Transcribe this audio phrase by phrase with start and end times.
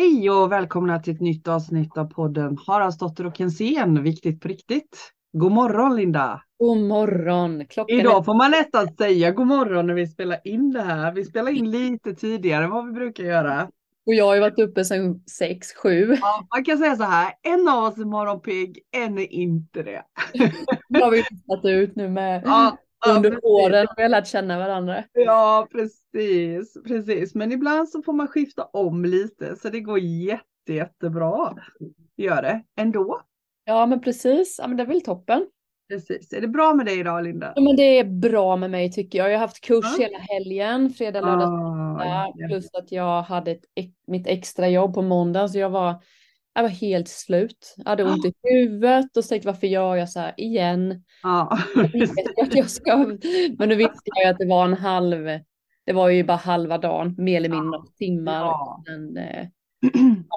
[0.00, 5.12] Hej och välkomna till ett nytt avsnitt av podden Haraldsdotter och Kensén, viktigt på riktigt.
[5.32, 6.42] God morgon Linda!
[6.58, 7.66] God morgon!
[7.66, 11.12] Klockan Idag får man nästan säga god morgon när vi spelar in det här.
[11.12, 13.62] Vi spelar in lite tidigare än vad vi brukar göra.
[14.06, 16.16] Och jag har ju varit uppe sedan 6, 7.
[16.20, 20.02] Ja, man kan säga så här, en av oss är morgonpigg, en är inte det.
[20.88, 22.76] Det har vi listat ut nu med ja,
[23.08, 25.04] under ja, åren har vi lärt känna varandra.
[25.12, 27.34] Ja, precis, precis.
[27.34, 31.56] Men ibland så får man skifta om lite så det går jätte, jättebra.
[32.16, 33.20] Gör det ändå.
[33.64, 34.56] Ja, men precis.
[34.58, 35.46] Ja, men det är väl toppen.
[35.90, 36.32] Precis.
[36.32, 37.52] Är det bra med dig idag Linda?
[37.56, 39.28] Ja, men det är bra med mig tycker jag.
[39.28, 40.04] Jag har haft kurs ja.
[40.04, 42.48] hela helgen, fredag, lördag, ah, ja.
[42.48, 43.64] plus att jag hade ett,
[44.06, 46.02] mitt extra jobb på måndag så jag var,
[46.54, 47.74] jag var helt slut.
[47.76, 51.04] Jag hade ont i huvudet och så tänkte varför gör jag så här igen?
[51.22, 51.58] Ah.
[52.50, 52.96] jag ska,
[53.58, 55.40] men nu visste jag att det var en halv,
[55.86, 58.40] det var ju bara halva dagen, mer eller mindre några timmar.
[58.40, 58.84] Ja.
[58.86, 59.46] Men, eh,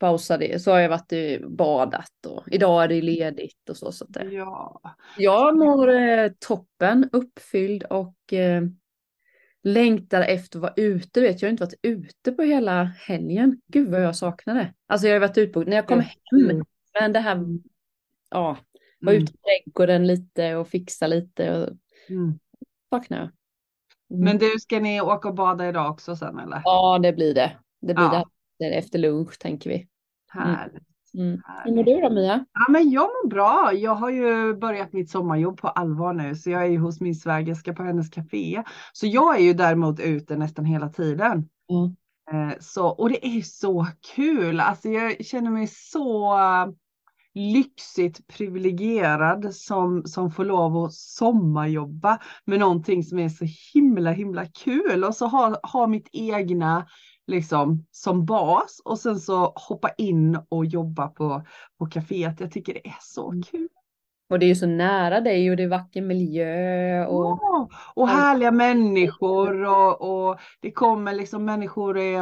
[0.00, 3.92] pausade, så har jag varit badat och idag är det ledigt och så.
[3.92, 4.80] så att ja.
[5.18, 8.62] Jag mår eh, toppen, uppfylld och eh,
[9.62, 11.20] längtar efter att vara ute.
[11.20, 13.60] Vet, jag har inte varit ute på hela helgen.
[13.66, 14.74] Gud vad jag saknar det.
[14.86, 16.62] Alltså jag har varit på, när jag kom hem,
[17.00, 17.46] men det här,
[18.30, 18.58] ja,
[19.00, 21.56] var ute i trädgården lite och fixa lite.
[21.56, 21.68] Och,
[22.08, 22.38] mm.
[22.90, 23.30] Saknar jag.
[24.10, 24.24] Mm.
[24.24, 26.62] Men du, ska ni åka och bada idag också sen eller?
[26.64, 27.56] Ja, det blir det.
[27.80, 28.30] Det blir ja.
[28.58, 29.88] det efter lunch tänker vi.
[30.28, 30.89] Härligt.
[31.14, 31.40] Mm.
[31.64, 32.44] Hur mår du då Mia?
[32.52, 33.72] Ja, men jag mår bra.
[33.74, 37.14] Jag har ju börjat mitt sommarjobb på allvar nu, så jag är ju hos min
[37.14, 38.62] svägerska på hennes café.
[38.92, 41.48] Så jag är ju däremot ute nästan hela tiden.
[41.70, 41.96] Mm.
[42.60, 44.60] Så, och det är så kul.
[44.60, 46.38] Alltså jag känner mig så
[47.34, 54.46] lyxigt privilegierad som, som får lov att sommarjobba med någonting som är så himla himla
[54.46, 56.86] kul och så ha, ha mitt egna
[57.30, 61.42] liksom som bas och sen så hoppa in och jobba på,
[61.78, 62.40] på kaféet.
[62.40, 63.42] Jag tycker det är så mm.
[63.42, 63.68] kul.
[64.30, 67.06] Och det är ju så nära dig och det är vacker miljö.
[67.06, 72.20] Och, ja, och härliga människor och, och det kommer liksom människor är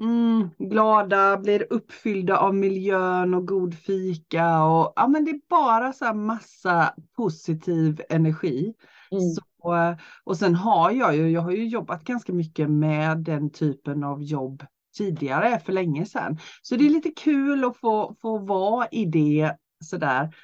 [0.00, 5.92] mm, glada, blir uppfyllda av miljön och god fika och ja men det är bara
[5.92, 8.74] så här massa positiv energi.
[9.10, 9.22] Mm.
[9.22, 9.42] Så
[10.24, 14.22] och sen har jag ju, jag har ju jobbat ganska mycket med den typen av
[14.22, 14.64] jobb
[14.96, 16.38] tidigare för länge sedan.
[16.62, 20.34] Så det är lite kul att få, få vara i det sådär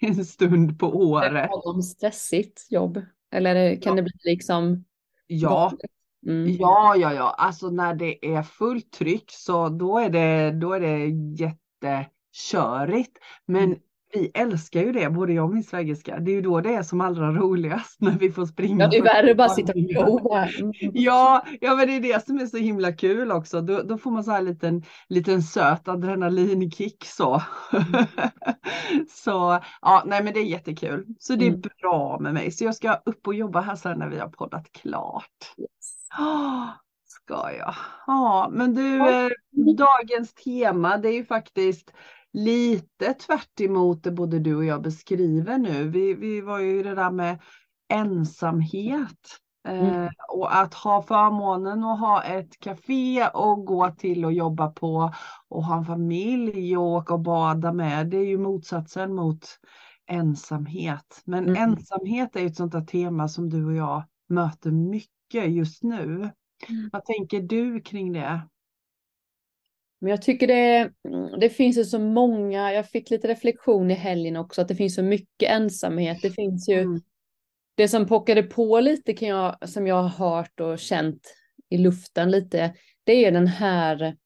[0.00, 1.50] en stund på året.
[1.50, 3.02] Är det stressigt jobb?
[3.30, 3.96] Eller kan ja.
[3.96, 4.84] det bli liksom?
[5.26, 5.72] Ja.
[6.26, 6.56] Mm.
[6.58, 10.80] ja, ja, ja, alltså när det är fullt tryck så då är det, då är
[10.80, 11.06] det
[11.42, 13.18] jättekörigt.
[13.46, 13.78] Men mm
[14.12, 16.18] vi älskar ju det, både jag och min svägerska.
[16.18, 18.84] Det är ju då det är som allra roligast när vi får springa.
[18.84, 20.72] Ja, det är värre att bara sitta och mm.
[20.94, 23.60] ja, ja, men det är det som är så himla kul också.
[23.60, 27.42] Då, då får man så här liten, liten söt adrenalinkick så.
[27.72, 28.06] Mm.
[29.08, 31.06] så ja, nej men det är jättekul.
[31.18, 31.60] Så det är mm.
[31.60, 32.50] bra med mig.
[32.50, 35.54] Så jag ska upp och jobba här sen när vi har poddat klart.
[35.58, 35.68] Yes.
[36.18, 36.68] Oh,
[37.04, 37.74] ska jag.
[38.06, 39.30] Ja, men du, eh,
[39.76, 41.92] dagens tema det är ju faktiskt
[42.32, 45.88] lite tvärt det både du och jag beskriver nu.
[45.88, 47.38] Vi, vi var ju det där med
[47.88, 49.38] ensamhet.
[49.68, 49.86] Mm.
[49.86, 55.12] Eh, och att ha förmånen att ha ett café och gå till och jobba på
[55.48, 58.10] och ha en familj och åka och bada med.
[58.10, 59.46] Det är ju motsatsen mot
[60.06, 61.22] ensamhet.
[61.24, 61.56] Men mm.
[61.56, 66.30] ensamhet är ett sånt där tema som du och jag möter mycket just nu.
[66.68, 66.90] Mm.
[66.92, 68.40] Vad tänker du kring det?
[70.02, 70.90] Men jag tycker det,
[71.40, 74.94] det finns ju så många, jag fick lite reflektion i helgen också, att det finns
[74.94, 76.18] så mycket ensamhet.
[76.22, 77.00] Det finns ju, mm.
[77.74, 81.34] det som pockade på lite kan jag, som jag har hört och känt
[81.68, 82.74] i luften lite,
[83.04, 84.16] det är den här,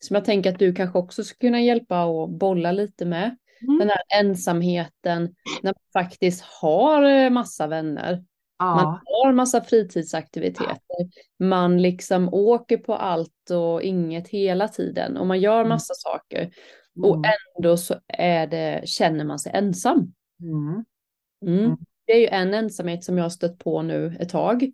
[0.00, 3.36] som jag tänker att du kanske också skulle kunna hjälpa och bolla lite med.
[3.62, 3.78] Mm.
[3.78, 5.22] Den här ensamheten
[5.62, 8.24] när man faktiskt har massa vänner.
[8.58, 8.74] Ja.
[8.74, 11.08] Man har massa fritidsaktiviteter.
[11.38, 15.68] Man liksom åker på allt och inget hela tiden och man gör mm.
[15.68, 15.98] massa mm.
[15.98, 16.50] saker.
[17.02, 17.22] Och
[17.56, 20.12] ändå så är det, känner man sig ensam.
[20.42, 20.84] Mm.
[21.46, 21.64] mm.
[21.64, 21.76] Mm.
[22.06, 24.72] Det är ju en ensamhet som jag har stött på nu ett tag.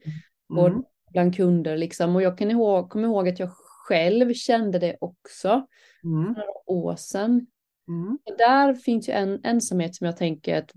[0.49, 0.83] Och mm.
[1.11, 2.17] bland kunder liksom.
[2.17, 3.51] Och jag kan ihåg, kommer ihåg att jag
[3.89, 5.67] själv kände det också.
[6.05, 6.35] Mm.
[6.35, 7.47] För några år sedan.
[7.89, 8.19] Mm.
[8.39, 10.71] Där finns ju en ensamhet som jag tänker att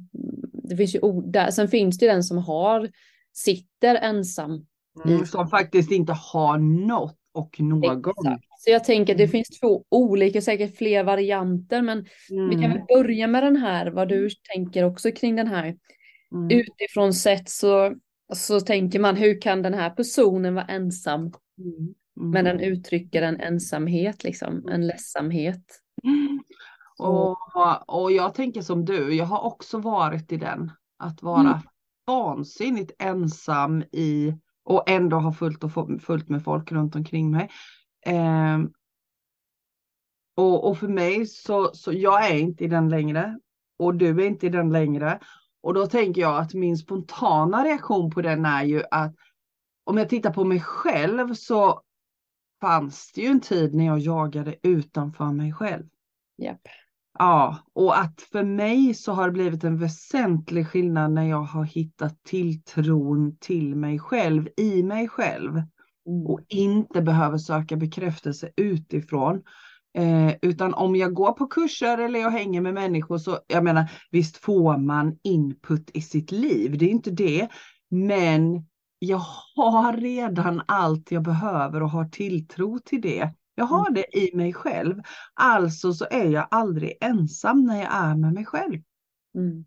[0.70, 1.52] det finns ju där.
[1.52, 2.90] Sen finns det ju den som har,
[3.34, 4.66] sitter ensam.
[5.06, 8.00] Mm, som faktiskt inte har något och någon.
[8.00, 8.44] Exakt.
[8.58, 9.32] Så jag tänker att det mm.
[9.32, 12.50] finns två olika, säkert fler varianter, men mm.
[12.50, 15.76] vi kan väl börja med den här, vad du tänker också kring den här.
[16.34, 16.60] Mm.
[16.60, 17.96] Utifrån sett så,
[18.34, 21.22] så tänker man, hur kan den här personen vara ensam?
[21.22, 21.34] Mm.
[22.18, 22.32] Mm.
[22.32, 25.64] Men den uttrycker en ensamhet, liksom, en ledsamhet.
[27.00, 27.38] Och,
[27.88, 30.72] och jag tänker som du, jag har också varit i den.
[31.00, 31.60] Att vara mm.
[32.06, 34.34] vansinnigt ensam i
[34.64, 35.72] och ändå ha fullt, och
[36.02, 37.50] fullt med folk runt omkring mig.
[38.06, 38.60] Eh,
[40.36, 43.40] och, och för mig så, så jag är inte i den längre
[43.80, 45.20] och du är inte i den längre.
[45.62, 49.16] Och då tänker jag att min spontana reaktion på den är ju att
[49.84, 51.82] om jag tittar på mig själv så
[52.62, 55.86] fanns det ju en tid när jag jagade utanför mig själv.
[56.42, 56.62] Yep.
[57.20, 61.64] Ja, och att för mig så har det blivit en väsentlig skillnad när jag har
[61.64, 65.52] hittat tilltron till mig själv, i mig själv.
[65.52, 66.28] Mm.
[66.28, 69.44] Och inte behöver söka bekräftelse utifrån.
[69.98, 73.92] Eh, utan om jag går på kurser eller jag hänger med människor så, jag menar,
[74.12, 77.48] visst får man input i sitt liv, det är inte det.
[77.90, 78.66] Men
[79.00, 79.22] jag
[79.56, 83.34] har redan allt jag behöver och har tilltro till det.
[83.60, 83.94] Jag har mm.
[83.94, 85.02] det i mig själv.
[85.34, 88.82] Alltså så är jag aldrig ensam när jag är med mig själv.
[89.36, 89.66] Mm.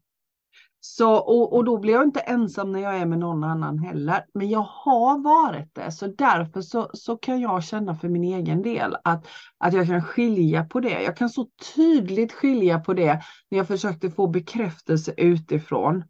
[0.80, 4.24] Så, och, och då blir jag inte ensam när jag är med någon annan heller.
[4.34, 5.92] Men jag har varit det.
[5.92, 9.26] Så därför så, så kan jag känna för min egen del att,
[9.58, 11.02] att jag kan skilja på det.
[11.02, 16.04] Jag kan så tydligt skilja på det när jag försökte få bekräftelse utifrån.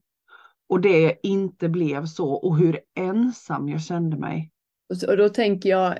[0.69, 4.50] Och det inte blev så och hur ensam jag kände mig.
[5.09, 5.99] Och då tänker jag,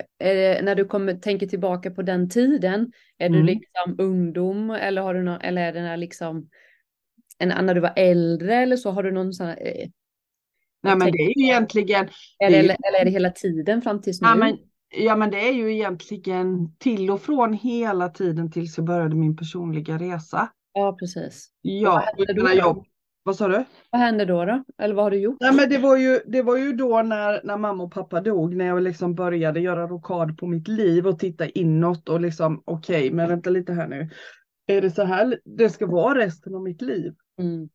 [0.65, 3.41] när du kommer, tänker tillbaka på den tiden, är mm.
[3.41, 6.49] du liksom ungdom eller, har du någon, eller är det liksom
[7.39, 8.91] en, när du var äldre eller så?
[8.91, 9.89] Har du någon sån här, eh,
[10.83, 12.09] Nej men det är ju egentligen.
[12.45, 14.29] Eller, är, eller är det hela tiden fram tills nu?
[14.29, 14.59] Ja men,
[14.97, 19.37] ja men det är ju egentligen till och från hela tiden tills jag började min
[19.37, 20.49] personliga resa.
[20.73, 21.49] Ja precis.
[21.61, 22.05] Ja,
[22.37, 22.87] mina jobb.
[23.23, 23.65] Vad sa du?
[23.91, 24.65] Vad hände då, då?
[24.79, 25.37] Eller vad har du gjort?
[25.41, 28.55] Nej, men det, var ju, det var ju då när, när mamma och pappa dog,
[28.55, 33.07] när jag liksom började göra rokad på mitt liv och titta inåt och liksom okej,
[33.07, 34.11] okay, men vänta lite här nu.
[34.67, 37.15] Är det så här det ska vara resten av mitt liv?
[37.39, 37.69] Mm.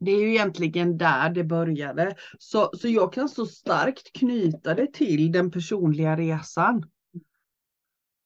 [0.00, 2.16] Det är ju egentligen där det började.
[2.38, 6.84] Så, så jag kan så starkt knyta det till den personliga resan.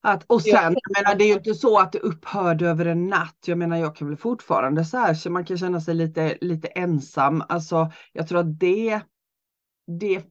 [0.06, 3.08] Att, och sen, jag menar, det är ju inte så att det upphörde över en
[3.08, 3.38] natt.
[3.47, 6.69] Jag menar, jag kan väl fortfarande så här, så man kan känna sig lite, lite
[6.69, 7.43] ensam.
[7.49, 9.00] Alltså, jag tror att det,
[10.00, 10.25] det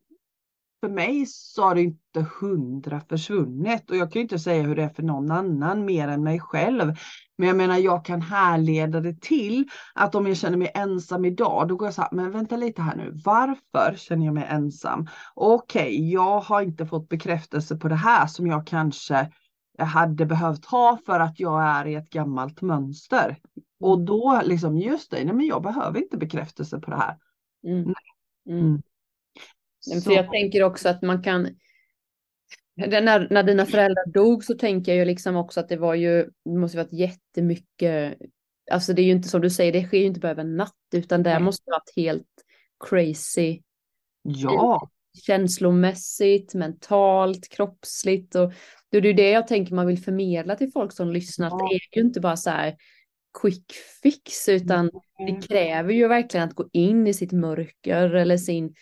[0.80, 4.76] för mig så har det inte hundra försvunnit och jag kan ju inte säga hur
[4.76, 6.94] det är för någon annan mer än mig själv.
[7.38, 11.68] Men jag menar, jag kan härleda det till att om jag känner mig ensam idag,
[11.68, 15.08] då går jag så här, men vänta lite här nu, varför känner jag mig ensam?
[15.36, 19.32] Okej, okay, jag har inte fått bekräftelse på det här som jag kanske
[19.78, 23.38] jag hade behövt ha för att jag är i ett gammalt mönster.
[23.80, 24.06] Och mm.
[24.06, 27.18] då liksom, just det, nej men jag behöver inte bekräftelse på det här.
[27.68, 27.94] Mm.
[28.50, 28.82] Mm.
[30.04, 31.50] För jag tänker också att man kan,
[32.76, 36.30] när, när dina föräldrar dog så tänker jag ju liksom också att det var ju,
[36.46, 38.18] det måste varit jättemycket,
[38.72, 40.58] alltså det är ju inte som du säger, det sker ju inte bara över en
[40.58, 42.44] natt, utan det måste varit helt
[42.90, 43.62] crazy.
[44.22, 44.90] Ja.
[45.26, 48.54] Känslomässigt, mentalt, kroppsligt och
[49.02, 51.50] då är det det jag tänker man vill förmedla till folk som lyssnar.
[51.50, 51.58] Ja.
[51.58, 52.76] Det är ju inte bara så här
[53.42, 53.72] quick
[54.04, 55.42] fix utan mm.
[55.42, 58.74] det kräver ju verkligen att gå in i sitt mörker eller sin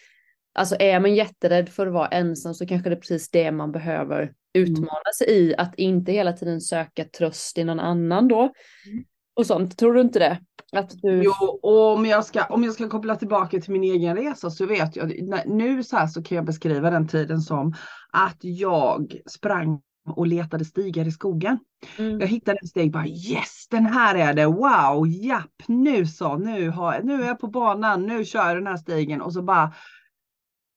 [0.56, 3.72] Alltså är man jätterädd för att vara ensam så kanske det är precis det man
[3.72, 5.14] behöver utmana mm.
[5.18, 5.56] sig i.
[5.56, 8.40] Att inte hela tiden söka tröst i någon annan då.
[8.42, 9.04] Mm.
[9.36, 10.40] Och sånt, tror du inte det?
[10.72, 11.24] Att du...
[11.24, 14.66] Jo, och om jag, ska, om jag ska koppla tillbaka till min egen resa så
[14.66, 15.14] vet jag,
[15.46, 17.74] nu så här så kan jag beskriva den tiden som
[18.12, 21.60] att jag sprang och letade stigar i skogen.
[21.98, 22.20] Mm.
[22.20, 26.70] Jag hittade en stig, bara yes, den här är det, wow, japp, nu så, nu,
[26.70, 29.74] har, nu är jag på banan, nu kör jag den här stigen och så bara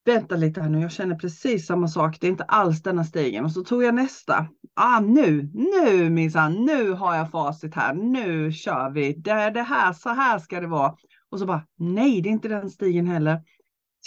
[0.06, 3.44] vänta lite här nu, jag känner precis samma sak, det är inte alls denna stigen.
[3.44, 4.46] Och så tog jag nästa.
[4.74, 9.12] Ah, nu, nu minsann, nu har jag facit här, nu kör vi.
[9.12, 10.94] Det är det här, så här ska det vara.
[11.30, 13.40] Och så bara, nej, det är inte den stigen heller.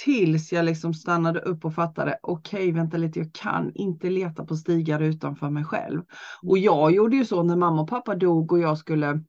[0.03, 4.45] Tills jag liksom stannade upp och fattade, okej, okay, vänta lite, jag kan inte leta
[4.45, 6.01] på stigar utanför mig själv.
[6.43, 9.23] Och jag gjorde ju så när mamma och pappa dog och jag skulle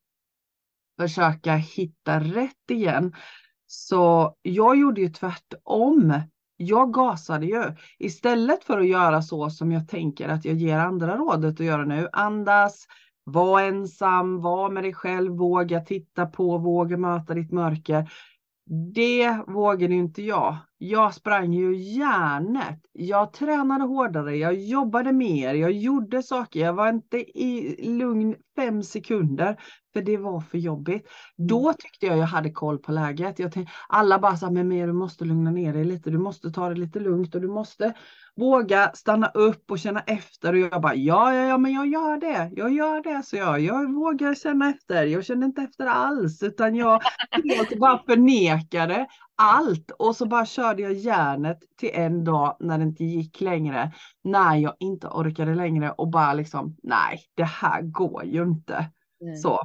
[1.01, 3.15] försöka hitta rätt igen.
[3.67, 6.15] Så jag gjorde ju tvärtom
[6.57, 7.63] jag gasade ju.
[7.99, 11.85] Istället för att göra så som jag tänker att jag ger andra rådet att göra
[11.85, 12.09] nu.
[12.13, 12.87] Andas,
[13.25, 18.11] var ensam, var med dig själv, våga titta på, våga möta ditt mörker.
[18.73, 20.57] Det vågade inte jag.
[20.79, 22.81] jag sprang ju järnet.
[22.93, 26.61] Jag tränade hårdare, jag jobbade mer, jag gjorde saker.
[26.61, 29.57] Jag var inte i lugn fem sekunder
[29.93, 31.07] för det var för jobbigt.
[31.39, 31.49] Mm.
[31.49, 33.39] Då tyckte jag jag hade koll på läget.
[33.39, 36.51] Jag tänkte, alla bara sa, men mer, du måste lugna ner dig lite, du måste
[36.51, 37.95] ta det lite lugnt och du måste
[38.37, 40.53] våga stanna upp och känna efter.
[40.53, 42.51] Och jag bara, ja, ja, ja, men jag gör det.
[42.57, 43.61] Jag gör det, så jag.
[43.61, 45.05] Jag vågar känna efter.
[45.05, 47.03] Jag kände inte efter alls, utan jag
[47.45, 49.07] helt bara förnekade
[49.37, 49.91] allt.
[49.91, 53.93] Och så bara körde jag järnet till en dag när det inte gick längre.
[54.25, 58.91] När jag inte orkade längre och bara liksom, nej, det här går ju inte.
[59.23, 59.37] Mm.
[59.37, 59.61] Så.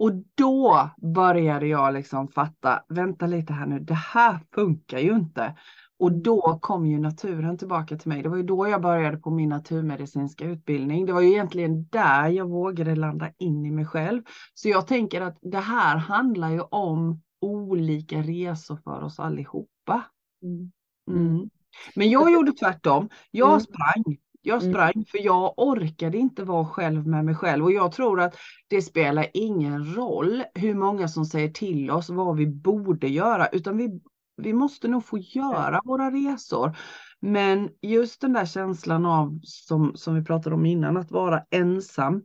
[0.00, 5.56] Och då började jag liksom fatta, vänta lite här nu, det här funkar ju inte.
[5.98, 8.22] Och då kom ju naturen tillbaka till mig.
[8.22, 11.06] Det var ju då jag började på min naturmedicinska utbildning.
[11.06, 14.22] Det var ju egentligen där jag vågade landa in i mig själv.
[14.54, 20.04] Så jag tänker att det här handlar ju om olika resor för oss allihopa.
[20.42, 20.72] Mm.
[21.10, 21.50] Mm.
[21.94, 23.08] Men jag gjorde tvärtom.
[23.30, 23.60] Jag Mm.
[23.60, 24.16] sprang.
[24.42, 24.72] Jag Mm.
[24.74, 28.36] sprang för jag orkade inte vara själv med mig själv och jag tror att
[28.68, 33.76] det spelar ingen roll hur många som säger till oss vad vi borde göra utan
[33.76, 34.00] vi,
[34.36, 36.76] vi måste nog få göra våra resor.
[37.20, 42.22] Men just den där känslan av som, som vi pratade om innan att vara ensam.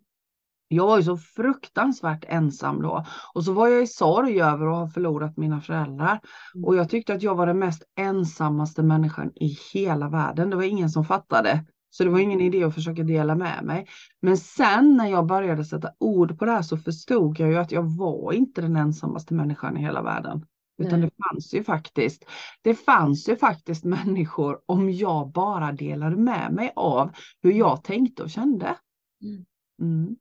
[0.67, 4.77] Jag var ju så fruktansvärt ensam då och så var jag i sorg över att
[4.77, 6.19] ha förlorat mina föräldrar.
[6.55, 6.65] Mm.
[6.65, 10.49] Och jag tyckte att jag var den mest ensammaste människan i hela världen.
[10.49, 11.65] Det var ingen som fattade.
[11.95, 13.87] Så det var ingen idé att försöka dela med mig.
[14.21, 17.71] Men sen när jag började sätta ord på det här så förstod jag ju att
[17.71, 20.45] jag var inte den ensammaste människan i hela världen.
[20.77, 21.09] Utan Nej.
[21.09, 22.25] det fanns ju faktiskt,
[22.61, 27.11] det fanns ju faktiskt människor om jag bara delade med mig av
[27.43, 28.75] hur jag tänkte och kände.
[29.23, 29.45] Mm.
[29.81, 30.15] Mm.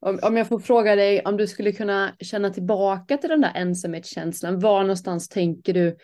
[0.00, 3.52] Om, om jag får fråga dig om du skulle kunna känna tillbaka till den där
[3.54, 5.96] ensamhetskänslan, var någonstans tänker du,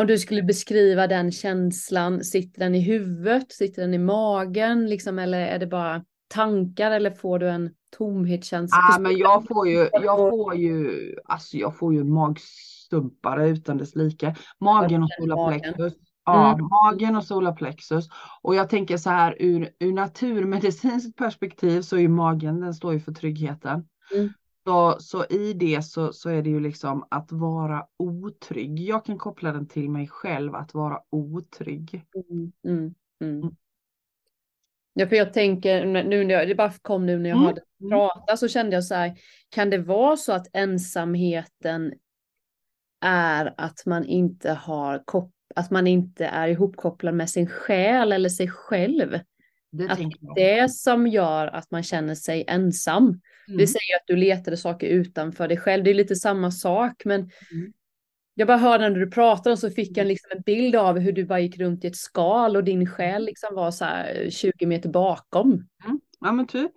[0.00, 5.18] om du skulle beskriva den känslan, sitter den i huvudet, sitter den i magen, liksom,
[5.18, 8.78] eller är det bara tankar eller får du en tomhetskänsla?
[8.78, 10.90] Ah, men jag får ju, jag får ju,
[11.24, 14.34] alltså jag får ju magstumpare utan dess like.
[14.60, 15.94] Magen och solarplexus.
[16.24, 16.68] Ja, Mm.
[16.68, 18.08] magen och solarplexus.
[18.42, 22.92] Och jag tänker så här ur, ur naturmedicinskt perspektiv så är ju magen, den står
[22.92, 23.84] ju för tryggheten.
[24.14, 24.32] Mm.
[24.66, 28.80] Så, så i det så, så är det ju liksom att vara otrygg.
[28.80, 32.04] Jag kan koppla den till mig själv, att vara otrygg.
[32.14, 33.40] Mm, mm, mm.
[33.42, 33.54] Mm.
[34.92, 37.46] Ja, för jag tänker, nu när jag, det bara kom nu när jag Mm.
[37.46, 39.16] hörde dig prata så kände jag så här,
[39.48, 41.92] kan det vara så att ensamheten
[43.00, 48.28] är att man inte har kop att man inte är ihopkopplad med sin själ eller
[48.28, 49.18] sig själv?
[49.70, 50.34] Det Att tänker jag.
[50.36, 53.20] det som gör att man känner sig ensam.
[53.50, 53.58] Mm.
[53.58, 55.84] Det säger att du letade saker utanför dig själv.
[55.84, 57.72] Det är lite samma sak, men Mm.
[58.34, 61.12] jag bara hörde när du pratade och så fick jag liksom en bild av hur
[61.12, 64.66] du bara gick runt i ett skal och din själ liksom var så här 20
[64.66, 65.46] meter bakom.
[65.84, 66.00] Mm.
[66.20, 66.70] Ja men typ.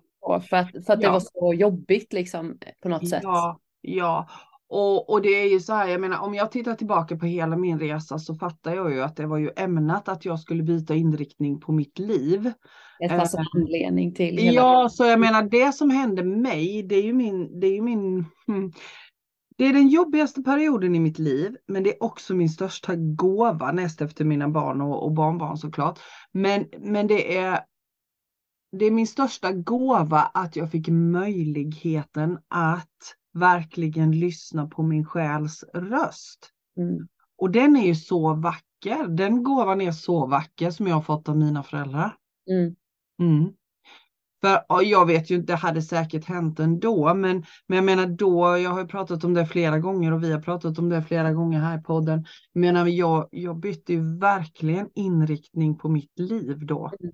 [0.49, 1.11] För att, för att det Ja.
[1.11, 3.19] var så jobbigt liksom på något sätt.
[3.23, 4.29] Ja, ja.
[4.69, 7.57] Och, och det är ju så här, jag menar om jag tittar tillbaka på hela
[7.57, 10.95] min resa så fattar jag ju att det var ju ämnat att jag skulle byta
[10.95, 12.51] inriktning på mitt liv.
[12.99, 14.51] Det fanns en Eh, anledning till hela...
[14.51, 17.81] Ja, så jag menar det som hände mig, det är ju min, det är ju
[17.81, 18.71] min, hmm,
[19.57, 23.71] det är den jobbigaste perioden i mitt liv, men det är också min största gåva
[23.71, 25.99] näst efter mina barn och, och barnbarn såklart.
[26.31, 27.59] Men, men det är,
[28.71, 35.63] det är min största gåva att jag fick möjligheten att verkligen lyssna på min själs
[35.73, 36.49] röst.
[36.77, 37.07] Mm.
[37.37, 39.07] Och den är ju så vacker.
[39.07, 42.15] Den gåvan är så vacker som jag har fått av mina föräldrar.
[42.49, 42.75] Mm.
[43.19, 43.53] Mm.
[44.43, 48.05] För ja, jag vet ju inte, det hade säkert hänt ändå, men, men jag menar
[48.05, 51.03] då, jag har ju pratat om det flera gånger och vi har pratat om det
[51.03, 52.25] flera gånger här i podden.
[52.53, 56.91] Jag menar, jag, jag bytte ju verkligen inriktning på mitt liv då.
[56.99, 57.13] Mm.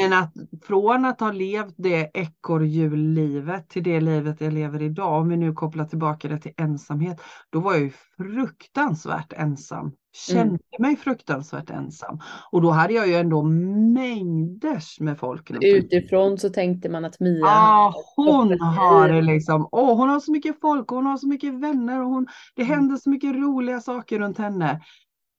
[0.00, 0.32] Men att
[0.66, 5.52] från att ha levt det ekorrhjullivet till det livet jag lever idag, om vi nu
[5.52, 7.20] kopplar tillbaka det till ensamhet,
[7.50, 9.92] då var jag ju fruktansvärt ensam.
[10.28, 12.20] Kände mig fruktansvärt ensam.
[12.52, 15.50] Och då hade jag ju ändå mängders med folk.
[15.60, 17.38] Utifrån så tänkte man att Mia...
[17.40, 19.68] Ja, hon har det liksom.
[19.72, 22.62] Åh, hon har så mycket folk och hon har så mycket vänner och hon, det
[22.62, 22.74] Mm.
[22.74, 24.80] händer så mycket roliga saker runt henne.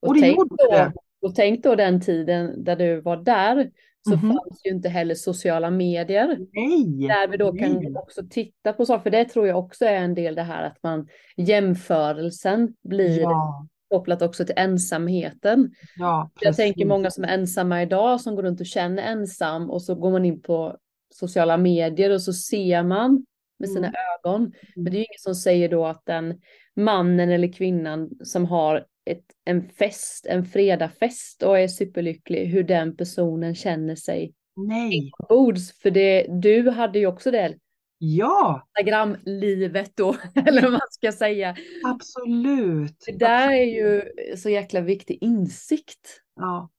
[0.02, 0.94] Och, Och det gjorde det.
[1.22, 3.72] och tänk då den tiden där du var där
[4.10, 4.22] så Mhm.
[4.22, 6.28] fanns ju inte heller sociala medier.
[6.54, 7.08] Nej.
[7.08, 7.94] Där vi då kan nej.
[7.96, 10.84] också titta på saker, för det tror jag också är en del det här att
[10.84, 11.08] man
[11.38, 15.72] jämförelsen blir Ja, kopplat också till ensamheten.
[15.98, 19.82] ja, Jag tänker många som är ensamma idag som går runt och känner ensam och
[19.82, 20.78] så går man in på
[21.14, 23.26] sociala medier och så ser man
[23.60, 23.94] med sina Mm.
[24.26, 24.52] ögon.
[24.76, 26.42] Men det är ju ingen som säger då att den
[26.76, 32.98] mannen eller kvinnan som har ett, en fest, en fredagfest och är superlycklig, hur den
[32.98, 35.12] personen känner sig Nej.
[35.30, 35.80] bords.
[35.80, 37.56] För det, du hade ju också det
[37.98, 40.16] Ja, Instagram-livet då,
[40.48, 41.56] eller vad man ska säga.
[41.84, 43.04] absolut.
[43.06, 44.04] Det där är ju
[44.38, 46.22] så jäkla viktig insikt.
[46.36, 46.70] Ja.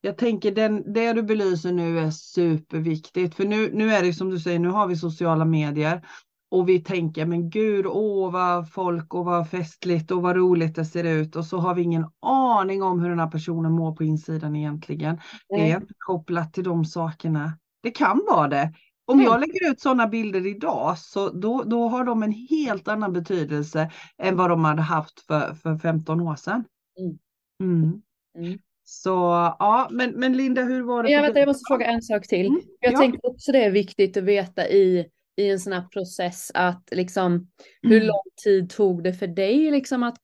[0.00, 3.34] Jag tänker den, det du belyser nu är superviktigt.
[3.34, 6.06] För nu, nu är det som du säger, nu har vi sociala medier.
[6.50, 10.84] Och vi tänker, men gud, åh vad folk och vad festligt och vad roligt det
[10.84, 11.36] ser ut.
[11.36, 15.20] Och så har vi ingen aning om hur den här personen mår på insidan egentligen.
[15.48, 17.58] Det är kopplat till de sakerna.
[17.82, 18.72] Det kan vara det.
[19.06, 23.12] Om jag lägger ut sådana bilder idag så då, då har de en helt annan
[23.12, 26.64] betydelse än vad de hade haft för, för 15 år sedan.
[27.00, 27.18] Mm.
[27.62, 28.02] Mm.
[28.38, 28.58] Mm.
[28.84, 29.10] Så
[29.58, 31.10] ja, men, men Linda, hur var det?
[31.10, 32.46] Jag, vänta, jag måste fråga en sak till.
[32.46, 32.98] Mm, Jag ja.
[32.98, 35.06] tänker också det är viktigt att veta i,
[35.38, 37.50] i en sån här process att liksom
[37.82, 38.06] hur Mm.
[38.06, 40.16] lång tid tog det för dig liksom att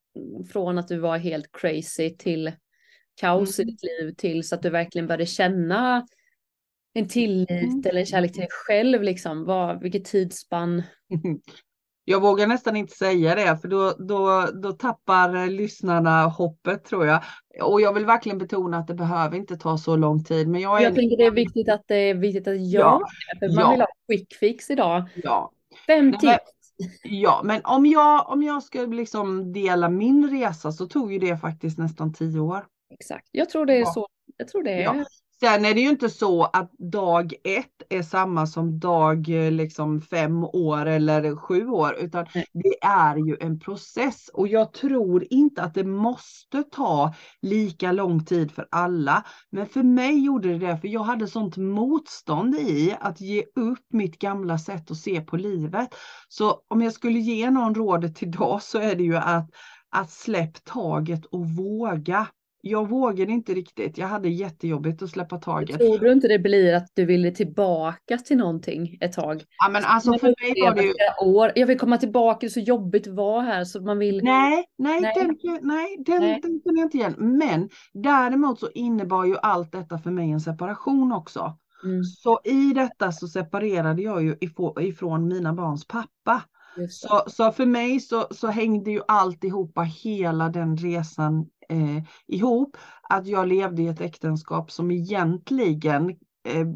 [0.52, 2.52] från att du var helt crazy till
[3.21, 3.68] kaos Mm.
[3.68, 6.06] i ditt liv till så att du verkligen började känna
[6.94, 7.83] en tillit Mm.
[7.87, 9.44] eller en kärlek till dig själv liksom.
[9.44, 10.83] Vad, vilket tidsspann?
[12.05, 17.23] Jag vågar nästan inte säga det för då, då, då tappar lyssnarna hoppet tror jag.
[17.63, 20.49] Och jag vill verkligen betona att det behöver inte ta så lång tid.
[20.49, 23.01] Men jag är Jag tänker det är viktigt att det är viktigt att göra Ja,
[23.41, 23.71] det, för man ja.
[23.71, 25.05] vill ha quick fix idag.
[25.15, 25.51] Ja,
[25.87, 26.51] Fem Nej, men- tips.
[27.03, 31.37] ja, men om jag, om jag ska liksom dela min resa så tog ju det
[31.37, 32.67] faktiskt nästan tio år.
[32.91, 33.29] Exakt.
[33.31, 33.87] Jag tror det är Ja.
[33.93, 34.09] så.
[34.37, 34.83] Jag tror det är.
[34.83, 35.05] Ja.
[35.45, 40.01] Sen är det ju inte så att dag ett är samma som dag eh, liksom
[40.01, 45.63] fem år eller sju år, utan det är ju en process och jag tror inte
[45.63, 49.25] att det måste ta lika lång tid för alla.
[49.51, 53.87] Men för mig gjorde det det, för jag hade sånt motstånd i att ge upp
[53.93, 55.89] mitt gamla sätt att se på livet.
[56.29, 59.51] Så om jag skulle ge någon rådet idag så är det ju att,
[59.91, 62.27] att släpp taget och våga.
[62.66, 63.99] Jag vågade inte riktigt.
[63.99, 65.78] Jag hade jättejobbigt att släppa taget.
[65.78, 69.42] Tror du inte det blir att du ville tillbaka till någonting ett tag?
[69.59, 70.92] Ja, men alltså för mig var det ju...
[71.21, 71.52] år.
[71.54, 74.21] Jag vill komma tillbaka, det är så jobbigt att vara här så man vill.
[74.25, 75.12] Nej, nej, Nej.
[75.14, 76.40] den, nej, den, Nej.
[76.42, 77.14] den känner jag inte igen.
[77.18, 81.59] Men däremot så innebar ju allt detta för mig en separation också.
[81.85, 84.37] Mm, Så i detta så separerade jag ju
[84.81, 86.42] ifrån mina barns pappa.
[86.91, 92.77] Så, så för mig så, så hängde ju alltihopa, hela den resan eh, ihop.
[93.03, 96.11] Att jag levde i ett äktenskap som egentligen,
[96.49, 96.67] eh,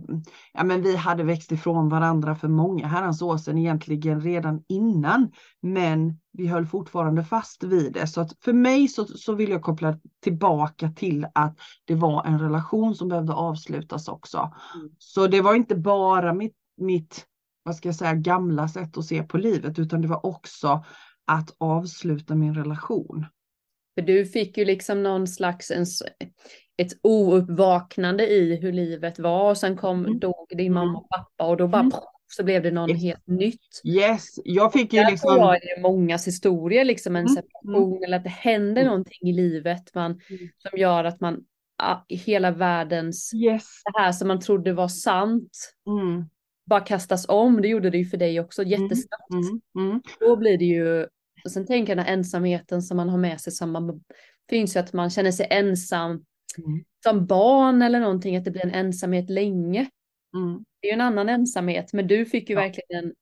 [0.53, 5.33] ja men vi hade växt ifrån varandra för många herrans år sedan egentligen redan innan.
[5.63, 8.07] Men vi höll fortfarande fast vid det.
[8.07, 12.39] Så att för mig så, så vill jag koppla tillbaka till att det var en
[12.39, 14.39] relation som behövde avslutas också.
[14.75, 14.91] Mm.
[14.99, 17.28] Så det var inte bara mitt, mitt
[17.68, 20.85] vad ska jag säga, gamla sätt att se på livet, utan det var också
[21.26, 23.26] att avsluta min relation.
[23.94, 25.87] För du fick ju liksom någon slags en,
[26.76, 30.18] ett ouppvaknande i hur livet var och sen kom, Mm.
[30.18, 31.92] dog din mamma och pappa och då bara Mm.
[32.26, 33.02] så blev det någon Yes.
[33.02, 33.81] helt nytt.
[33.85, 35.37] Yes, jag fick ju liksom...
[35.37, 38.87] jag är det mångas historia, liksom en Mm, separation eller att det händer Mm.
[38.90, 40.48] någonting i livet man, Mm.
[40.59, 41.44] som gör att man,
[42.09, 43.64] hela världens, Yes.
[43.85, 46.24] det här som man trodde var sant, Mm,
[46.68, 47.62] bara kastas om.
[47.62, 49.31] Det gjorde det ju för dig också jättesnabbt.
[49.33, 50.02] mm, mm.
[50.20, 51.02] Då blir det ju,
[51.44, 54.00] och sen tänker jag den här ensamheten som man har med sig som man,
[54.50, 56.24] finns ju att man känner sig ensam
[56.59, 56.85] Mm.
[57.04, 59.90] som barn eller någonting, att det blir en ensamhet länge.
[60.37, 60.64] Mm.
[60.81, 62.61] Det är ju en annan ensamhet, men du fick ju Ja.
[62.61, 63.12] verkligen en,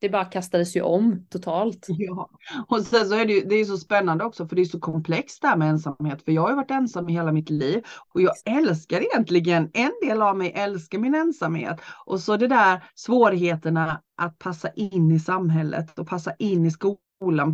[0.00, 1.86] det bara kastades ju om totalt.
[1.98, 2.30] Ja,
[2.68, 4.80] och sen så är det ju det är så spännande också för det är så
[4.80, 6.24] komplext det här med ensamhet.
[6.24, 7.82] För jag har ju varit ensam i hela mitt liv
[8.14, 11.80] och jag älskar egentligen, en del av mig älskar min ensamhet.
[12.06, 16.98] Och så det där svårigheterna att passa in i samhället och passa in i skolan,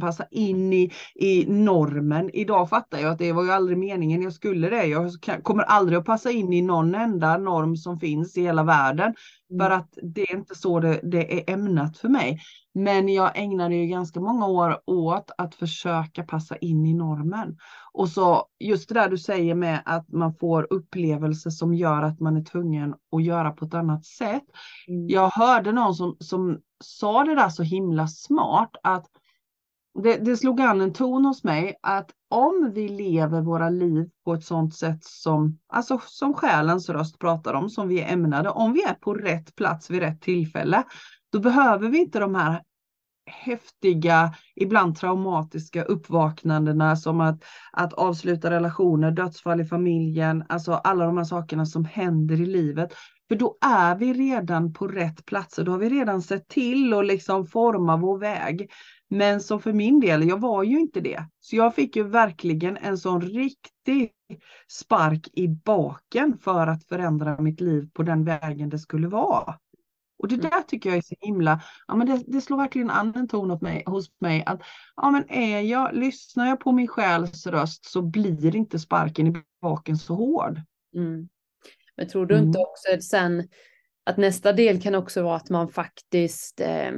[0.01, 2.31] passa in i, i normen.
[2.33, 4.85] Idag fattar jag att det var ju aldrig meningen jag skulle det.
[4.87, 5.11] Jag
[5.43, 9.15] kommer aldrig att passa in i någon enda norm som finns i hela världen.
[9.61, 12.41] För att det är inte så det, det är ämnat för mig.
[12.75, 17.57] Men jag ägnade ju ganska många år åt att försöka passa in i normen.
[17.93, 22.21] Och så just det där du säger med att man får upplevelser som gör att
[22.21, 24.45] man är tvungen att göra på ett annat sätt.
[24.89, 25.09] Mm.
[25.09, 29.07] Jag hörde någon som, som sa det där så himla smart att
[30.03, 34.35] det, det slog an en ton hos mig att om vi lever våra liv på
[34.35, 38.73] ett sådant sätt som, alltså som själens röst pratar om, som vi är ämnade, om
[38.73, 40.83] vi är på rätt plats vid rätt tillfälle,
[41.33, 42.63] då behöver vi inte de här
[43.31, 51.17] häftiga, ibland traumatiska uppvaknandena som att, att avsluta relationer, dödsfall i familjen, alltså alla de
[51.17, 52.93] här sakerna som händer i livet.
[53.29, 57.07] För då är vi redan på rätt platser, då har vi redan sett till att
[57.07, 58.71] liksom forma vår väg.
[59.11, 61.25] Men som för min del, jag var ju inte det.
[61.41, 64.13] Så jag fick ju verkligen en sån riktig
[64.69, 69.59] spark i baken för att förändra mitt liv på den vägen det skulle vara.
[70.19, 70.51] Och det mm.
[70.51, 73.51] där tycker jag är så himla, ja men det, det slår verkligen an en ton
[73.51, 74.61] åt mig, hos mig att
[74.97, 79.43] ja men är jag, lyssnar jag på min själs röst så blir inte sparken i
[79.63, 80.61] baken så hård.
[80.95, 81.29] Mm.
[81.97, 82.67] Men tror du inte mm.
[82.69, 83.49] också sen
[84.05, 86.91] att nästa del kan också vara att man faktiskt eh,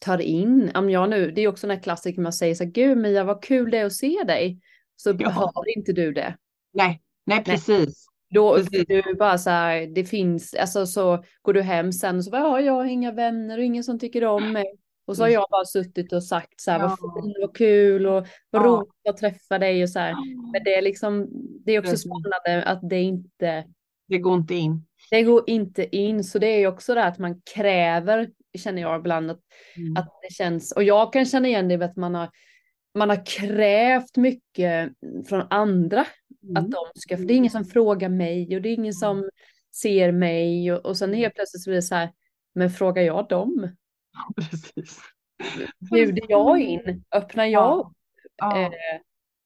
[0.00, 2.70] tar in, om jag nu, det är också den här klassiken man säger så här,
[2.70, 4.60] gud Mia vad kul det är att se dig,
[4.96, 5.30] så ja.
[5.30, 6.36] hör inte du det.
[6.72, 8.06] Nej, nej precis.
[8.34, 8.84] Då Precis.
[8.88, 12.40] du bara så här, det finns, alltså så går du hem sen och så bara,
[12.42, 14.64] ja, jag har inga vänner och ingen som tycker om mig.
[15.06, 16.96] Och så har jag bara suttit och sagt så här, ja.
[17.00, 18.66] vad fint, vad kul och vad ja.
[18.66, 20.14] roligt att träffa dig och så här.
[20.52, 21.28] Men det är liksom,
[21.64, 23.64] det är också spännande att det inte.
[24.08, 24.86] Det går inte in.
[25.10, 29.00] Det går inte in, så det är ju också det att man kräver, känner jag
[29.00, 29.40] ibland, att,
[29.76, 29.96] mm.
[29.96, 32.30] att det känns, och jag kan känna igen det att man har,
[32.94, 34.92] man har krävt mycket
[35.28, 36.06] från andra
[36.42, 36.56] Mm.
[36.56, 39.28] Att de ska, för det är ingen som frågar mig och det är ingen som
[39.74, 42.12] ser mig och, och sen helt plötsligt så blir det så här,
[42.54, 43.76] men frågar jag dem?
[44.12, 45.00] Ja, precis.
[45.92, 47.04] Bjuder jag in?
[47.14, 47.74] Öppnar jag ja.
[47.74, 47.96] upp?
[48.36, 48.62] Ja.
[48.62, 48.70] Eh,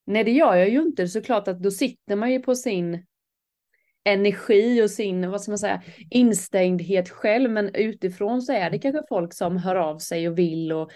[0.07, 1.09] nej, det gör jag ju inte.
[1.09, 3.07] Såklart att då sitter man ju på sin
[4.05, 7.51] energi och sin, vad ska man säga, instängdhet själv.
[7.51, 10.91] Men utifrån så är det kanske folk som hör av sig och vill och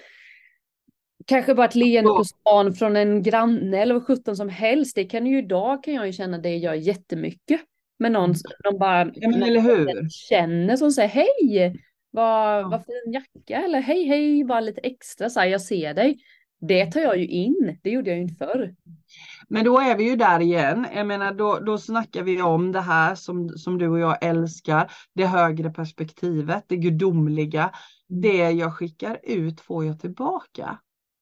[1.27, 4.97] Kanske bara ett leende på stan från en granne eller vad sjutton som helst.
[4.97, 7.61] Det kan ju idag kan jag ju känna det gör jättemycket.
[7.99, 10.09] Men någon, någon bara ja, hur?
[10.11, 11.77] känner som säger hej,
[12.11, 12.68] vad, ja.
[12.68, 16.18] vad fin jacka eller hej hej, bara lite extra så här, jag ser dig.
[16.61, 18.75] Det tar jag ju in, det gjorde jag ju inte förr.
[19.48, 20.87] Men då är vi ju där igen.
[20.94, 24.92] Jag menar, då, då snackar vi om det här som, som du och jag älskar.
[25.14, 27.70] Det högre perspektivet, det gudomliga.
[28.08, 30.78] Det jag skickar ut får jag tillbaka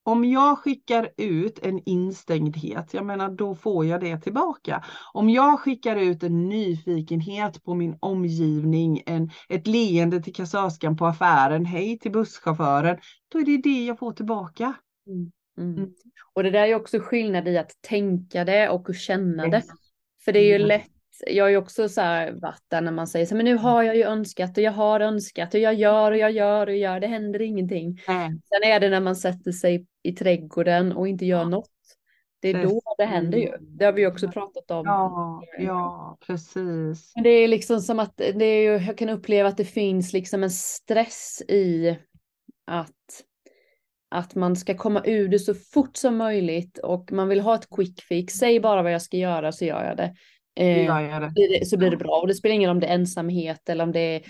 [0.06, 4.84] om jag skickar ut en instängdhet, jag menar då får jag det tillbaka.
[5.12, 11.06] Om jag skickar ut en nyfikenhet på min omgivning, en, ett leende till kassörskan på
[11.06, 14.74] affären, hej till busschauffören, då är det det jag får tillbaka.
[15.06, 15.32] Mm.
[15.58, 15.76] Mm.
[15.76, 15.90] Mm.
[16.34, 19.62] Och det där är också skillnad i att tänka det och känna det.
[20.24, 20.68] För det är ju mm.
[20.68, 20.90] lätt
[21.26, 23.82] jag har ju också så här varit där när man säger så men nu har
[23.82, 27.00] jag ju önskat och jag har önskat och jag gör och jag gör och gör,
[27.00, 28.00] det händer ingenting.
[28.08, 28.40] Mm.
[28.48, 31.70] Sen är det när man sätter sig i trädgården och inte gör något.
[32.40, 33.52] Det är då det händer ju.
[33.60, 34.86] Det har vi också pratat om.
[34.86, 37.12] Ja, ja, precis.
[37.14, 40.12] Men det är liksom som att det är ju, jag kan uppleva att det finns
[40.12, 41.98] liksom en stress i
[42.66, 43.24] att
[44.08, 47.70] att man ska komma ur det så fort som möjligt och man vill ha ett
[47.70, 48.34] quick fix.
[48.34, 50.14] Säg bara vad jag ska göra så gör jag det.
[50.56, 52.20] Eh, så blir det bra.
[52.20, 54.22] Och det spelar ingen roll om det är ensamhet eller om det är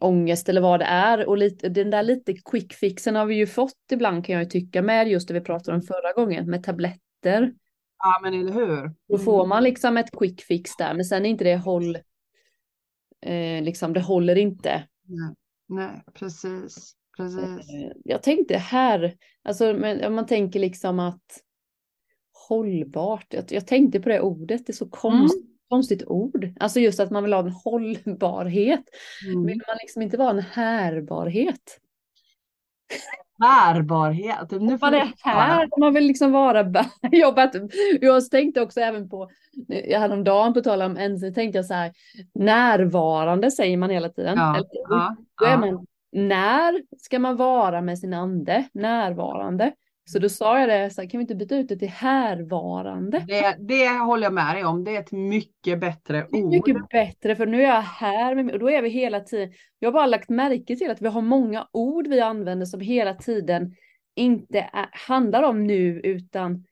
[0.00, 1.28] ångest eller vad det är.
[1.28, 4.50] Och lite, den där lite quick fixen har vi ju fått ibland kan jag ju
[4.50, 7.52] tycka med just det vi pratade om förra gången med tabletter.
[7.98, 8.94] Ja men eller hur.
[9.08, 11.98] Då får man liksom ett quick fix där men sen är inte det håll.
[13.26, 14.84] Eh, liksom det håller inte.
[15.04, 15.34] Nej,
[15.68, 16.96] Nej precis.
[17.16, 17.74] Precis.
[17.74, 21.42] Eh, jag tänkte här, alltså men, man tänker liksom att
[22.48, 23.26] hållbart.
[23.28, 25.42] Jag, jag tänkte på det ordet, det är så konstigt.
[25.42, 26.48] Mm konstigt ord.
[26.60, 28.84] Alltså just att man vill ha en hållbarhet.
[29.26, 29.46] Mm.
[29.46, 31.80] Vill man liksom inte vara en härbarhet?
[33.38, 34.50] Härbarhet?
[34.50, 37.54] Nu får det här, man vill liksom vara jobbat.
[38.00, 39.30] Jag tänkte också även på,
[39.68, 41.92] jag hade om dagen på tal om ensam, tänkte jag så här,
[42.34, 44.38] närvarande säger man hela tiden.
[44.38, 48.68] Ja, Eller, ja, då är man, när ska man vara med sin ande?
[48.72, 49.72] Närvarande.
[50.04, 53.24] Så då sa jag det, så här, kan vi inte byta ut det till härvarande?
[53.28, 56.52] Det, det håller jag med dig om, det är ett mycket bättre ord.
[56.52, 59.88] Mycket bättre, för nu är jag här med, och då är vi hela tiden, jag
[59.88, 63.74] har bara lagt märke till att vi har många ord vi använder som hela tiden
[64.14, 66.64] inte är, handlar om nu utan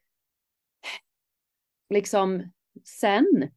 [1.90, 2.42] liksom
[2.85, 3.48] sen.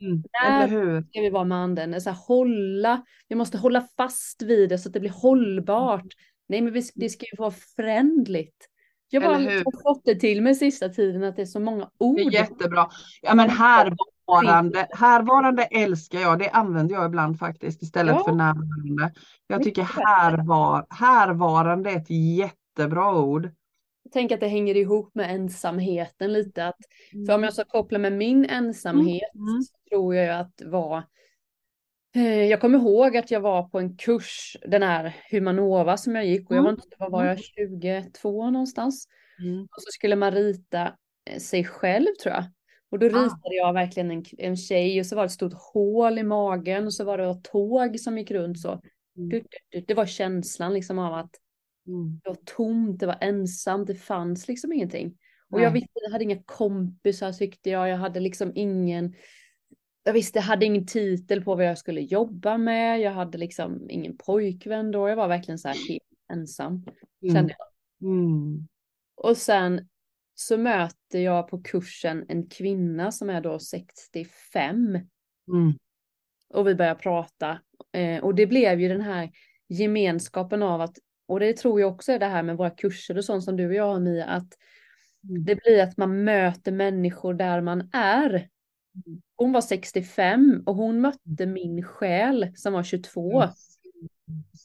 [0.00, 2.00] Mm, När ska vi vara med anden?
[2.00, 6.06] Så här, hålla, vi måste hålla fast vid det så att det blir hållbart.
[6.48, 8.68] Nej, men vi, det ska ju vara förändligt.
[9.08, 12.16] Jag har liksom fått det till mig sista tiden att det är så många ord.
[12.16, 12.90] Det är jättebra.
[13.22, 16.38] Ja men härvarande, härvarande älskar jag.
[16.38, 18.24] Det använder jag ibland faktiskt istället ja.
[18.24, 19.12] för närvarande.
[19.46, 23.50] Jag tycker härvar, härvarande är ett jättebra ord.
[24.16, 26.66] Tänker att det hänger ihop med ensamheten lite.
[26.66, 26.76] Att,
[27.26, 29.48] för om jag ska koppla med min ensamhet mm.
[29.48, 29.62] mm.
[29.62, 31.02] så tror jag att var
[32.16, 36.26] Eh, jag kommer ihåg att jag var på en kurs, den här Humanova som jag
[36.26, 36.80] gick och jag var mm.
[36.84, 39.08] inte, vad var jag, 22 någonstans.
[39.42, 39.62] Mm.
[39.62, 40.94] Och så skulle man rita
[41.30, 42.44] eh, sig själv tror jag.
[42.90, 43.08] Och då ah.
[43.08, 46.86] ritade jag verkligen en, en tjej och så var det ett stort hål i magen
[46.86, 48.80] och så var det ett tåg som gick runt så.
[49.16, 49.44] Mm.
[49.86, 51.30] Det var känslan liksom av att
[51.86, 52.20] Mm.
[52.24, 55.06] Det var tomt, det var ensamt, det fanns liksom ingenting.
[55.50, 55.64] Och Nej.
[55.64, 59.14] jag visste, jag hade inga kompisar tyckte jag, jag hade liksom ingen
[60.06, 63.00] jag visste, jag hade ingen titel på vad jag skulle jobba med.
[63.00, 65.08] Jag hade liksom ingen pojkvän då.
[65.08, 66.84] Jag var verkligen så här helt ensam.
[67.20, 67.50] Jag.
[68.02, 68.68] Mm.
[69.14, 69.88] Och sen
[70.34, 74.94] så möter jag på kursen en kvinna som är då 65.
[75.48, 75.72] Mm.
[76.48, 77.58] Och vi börjar prata.
[77.92, 79.30] Eh, och det blev ju den här
[79.68, 83.24] gemenskapen av att, och det tror jag också är det här med våra kurser och
[83.24, 84.56] sånt som du och jag har Mia, att
[85.30, 85.44] Mm.
[85.44, 88.28] det blir att man möter människor där man är.
[88.30, 89.22] Mm.
[89.36, 93.42] Hon var 65 och hon mötte min själ som var 22.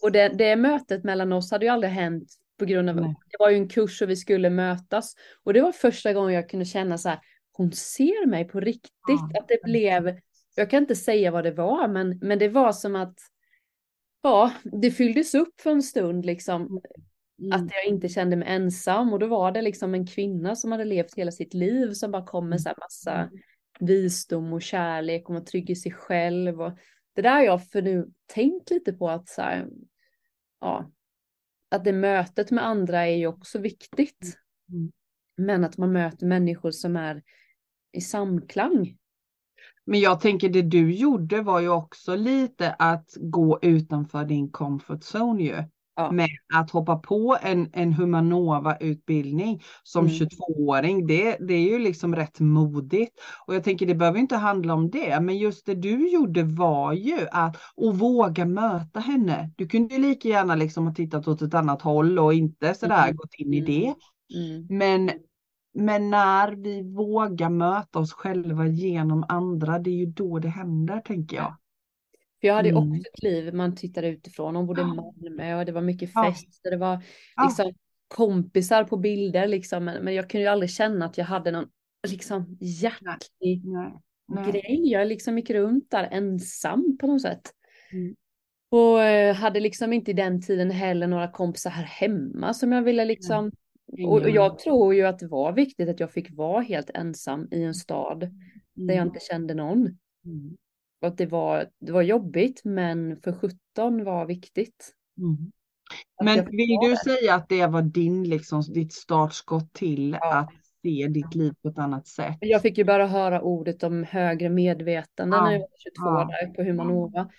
[0.04, 3.50] Och det, det mötet mellan oss hade ju aldrig hänt på grund av, det var
[3.50, 5.16] ju en kurs och vi skulle mötas.
[5.44, 7.20] Och det var första gången jag kunde känna så här,
[7.52, 9.38] hon ser mig på riktigt.
[9.40, 10.20] Att det blev,
[10.56, 13.16] jag kan inte säga vad det var, men, men det var som att,
[14.22, 16.82] ja, det fylldes upp för en stund liksom.
[17.42, 17.52] Mm.
[17.52, 20.86] Att jag inte kände mig ensam och då var det liksom en kvinna som hade
[20.86, 23.30] levt hela sitt liv som bara kom med så här massa
[23.80, 26.62] visdom och kärlek och var trygg i sig själv.
[26.62, 26.78] Och
[27.16, 29.68] det där har jag för nu tänkt lite på att så här,
[30.60, 30.92] ja,
[31.72, 34.38] att det mötet med andra är ju också viktigt.
[34.72, 34.92] Mm.
[35.38, 37.24] Men att man möter människor som är
[37.92, 38.98] i samklang.
[39.92, 45.00] Men jag tänker det du gjorde var ju också lite att gå utanför din comfort
[45.16, 45.64] zone ju.
[45.96, 46.12] Ja.
[46.12, 50.18] Med att hoppa på en, en Humanova-utbildning som Mm.
[50.18, 53.20] 22-åring, det, det är ju liksom rätt modigt.
[53.48, 56.94] Och jag tänker det behöver inte handla om det, men just det du gjorde var
[56.94, 59.52] ju att och våga möta henne.
[59.58, 63.04] Du kunde ju lika gärna liksom ha tittat åt ett annat håll och inte sådär
[63.04, 63.16] Mm.
[63.16, 63.66] gått in i Mm.
[63.72, 63.96] det.
[64.38, 64.68] Mm.
[64.70, 65.12] Men,
[65.74, 71.00] men när vi vågar möta oss själva genom andra, det är ju då det händer,
[71.00, 71.58] tänker jag.
[72.42, 72.84] För jag hade Mm.
[72.84, 74.94] också ett liv, man tittade utifrån, hon bodde i Ja.
[74.94, 76.34] Malmö och det var mycket Ja.
[76.34, 77.04] fester, det var
[77.36, 77.44] Ja.
[77.46, 77.74] liksom
[78.08, 81.68] kompisar på bilder liksom, men, men jag kunde ju aldrig känna att jag hade någon
[82.08, 83.94] liksom hjärtlig Nej.
[84.28, 84.52] Nej.
[84.52, 84.92] grej.
[84.92, 87.42] Jag liksom gick runt där ensam på något sätt.
[87.92, 88.16] Mm.
[88.70, 92.82] Och eh, hade liksom inte i den tiden heller några kompisar här hemma som jag
[92.82, 93.52] ville liksom.
[93.92, 97.48] Och, och jag tror ju att det var viktigt att jag fick vara helt ensam
[97.52, 98.20] i en stad
[98.74, 99.08] där jag Mm.
[99.08, 99.78] inte kände någon.
[100.26, 100.58] Mm.
[101.02, 104.94] Och att det var, det var jobbigt men för 17 var viktigt.
[105.18, 105.52] Mm.
[106.24, 110.38] Men vill du säga att det var din, liksom, ditt startskott till Ja.
[110.40, 110.50] att
[110.82, 112.38] se ditt liv på ett annat sätt?
[112.40, 116.28] Jag fick ju bara höra ordet om högre medvetande Ja, när jag var 22 ja.
[116.42, 117.30] där på Humanova.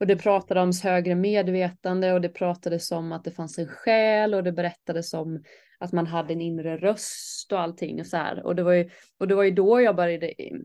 [0.00, 4.34] Och det pratade om högre medvetande och det pratades om att det fanns en själ
[4.34, 5.42] och det berättades om
[5.82, 8.46] att man hade en inre röst och allting och så här.
[8.46, 10.56] Och det var ju, och det var ju då jag började eh,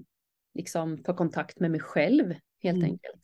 [0.53, 2.89] liksom ta kontakt med mig själv helt Mm.
[2.91, 3.21] enkelt.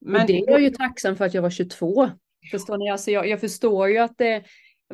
[0.00, 2.10] Men och det är jag ju tacksam för att jag var 22.
[2.50, 2.90] Förstår ni?
[2.90, 4.44] Alltså jag, jag förstår ju att det,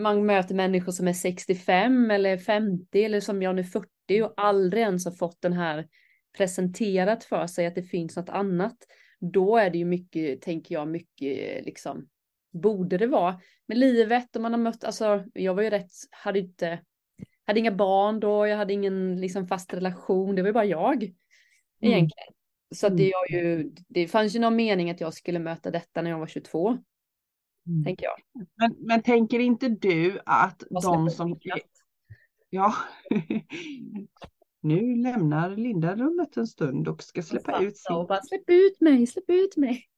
[0.01, 3.89] man möter människor som är 65 eller 50 eller som jag nu 40
[4.23, 5.89] och aldrig ens har fått den här
[6.37, 8.77] presenterat för sig att det finns något annat.
[9.21, 12.09] Då är det ju mycket, tänker jag, mycket liksom
[12.53, 13.41] borde det vara.
[13.67, 16.81] med livet och man har mött, alltså jag var ju rätt, hade inte,
[17.47, 21.13] hade inga barn då, jag hade ingen liksom fast relation, det var ju bara jag
[21.81, 22.35] egentligen.
[22.75, 26.03] Så att det, jag ju, det fanns ju någon mening att jag skulle möta detta
[26.03, 26.79] när jag var 22,
[27.67, 27.85] Mm.
[27.85, 28.47] tänker jag.
[28.55, 31.41] Men, men tänker inte du att de som...
[32.51, 32.75] Ja.
[34.61, 37.95] nu lämnar Linda rummet en stund och ska släppa ut sin...
[37.95, 39.89] Bara släpp ut mig, släpp ut mig.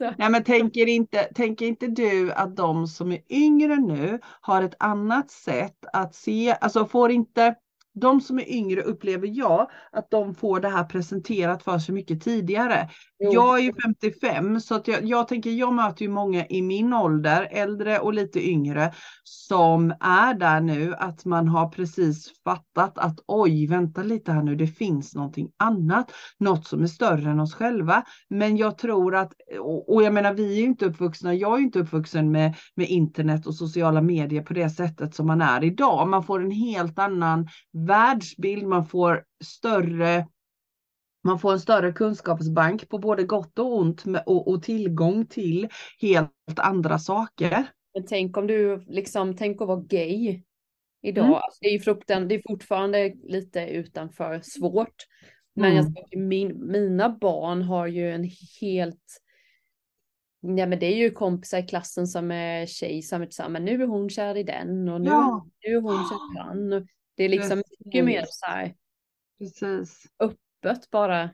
[0.00, 0.14] Så.
[0.18, 4.74] Nej men tänker inte, tänker inte du att de som är yngre nu har ett
[4.78, 7.54] annat sätt att se, alltså får inte
[7.94, 12.22] de som är yngre upplever jag att de får det här presenterat för sig mycket
[12.22, 12.88] tidigare.
[13.22, 13.32] Jo.
[13.32, 16.92] Jag är ju 55 så att jag, jag tänker jag möter ju många i min
[16.92, 23.18] ålder, äldre och lite yngre, som är där nu att man har precis fattat att
[23.26, 27.54] oj, vänta lite här nu, det finns någonting annat, något som är större än oss
[27.54, 28.04] själva.
[28.28, 31.58] Men jag tror att, och, och jag menar vi är ju inte uppvuxna, jag är
[31.58, 35.64] ju inte uppvuxen med, med internet och sociala medier på det sättet som man är
[35.64, 36.08] idag.
[36.08, 37.48] Man får en helt annan
[37.86, 40.26] världsbild, man får större
[41.24, 45.68] man får en större kunskapsbank på både gott och ont och, och tillgång till
[46.00, 47.66] helt andra saker.
[47.94, 50.42] Men tänk om du liksom, tänk att vara gay
[51.02, 51.24] idag.
[51.24, 51.34] Mm.
[51.34, 54.94] Alltså, det är ju fruktan, det är fortfarande lite utanför svårt.
[55.54, 55.94] Men Mm.
[56.10, 58.30] jag min, mina barn har ju en
[58.60, 59.20] helt
[60.42, 63.82] Ja men det är ju kompisar i klassen som är tjej som är tillsammans, nu
[63.82, 65.46] är hon kär i den och nu, Ja.
[65.66, 66.80] nu är hon kär i.
[66.82, 68.04] Och det är liksom mycket Precis.
[68.04, 68.74] mer så här
[69.38, 70.02] Precis.
[70.64, 71.30] Öppet bara.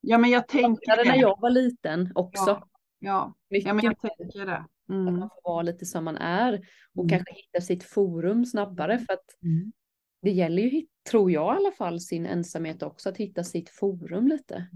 [0.00, 1.18] Ja men jag tänker när det.
[1.18, 2.50] jag var liten också.
[2.50, 3.34] Ja, ja.
[3.50, 4.64] Mycket ja men jag tänker det.
[4.88, 5.08] Mm.
[5.08, 6.60] Att man får vara lite som man är
[6.96, 7.08] och mm.
[7.08, 9.72] kanske hitta sitt forum snabbare för att mm.
[10.22, 14.28] det gäller ju, tror jag i alla fall, sin ensamhet också, att hitta sitt forum
[14.28, 14.68] lite.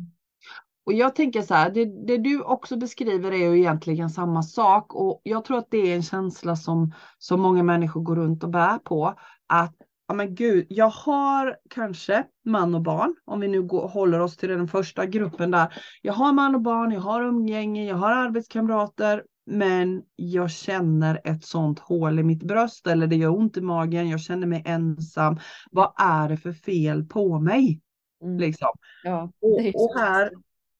[0.86, 4.94] Och jag tänker så här, det, det, du också beskriver är ju egentligen samma sak
[4.94, 8.50] och jag tror att det är en känsla som, som många människor går runt och
[8.50, 9.18] bär på.
[9.46, 9.74] Att,
[10.08, 14.36] ja men gud, jag har kanske man och barn, om vi nu går, håller oss
[14.36, 15.74] till den första gruppen där.
[16.02, 21.44] Jag har man och barn, jag har umgänge, jag har arbetskamrater, men jag känner ett
[21.44, 25.38] sånt hål i mitt bröst eller det gör ont i magen, jag känner mig ensam.
[25.70, 27.80] Vad är det för fel på mig?
[28.22, 28.38] Mm.
[28.38, 28.68] Liksom.
[29.04, 30.30] Ja, och, och här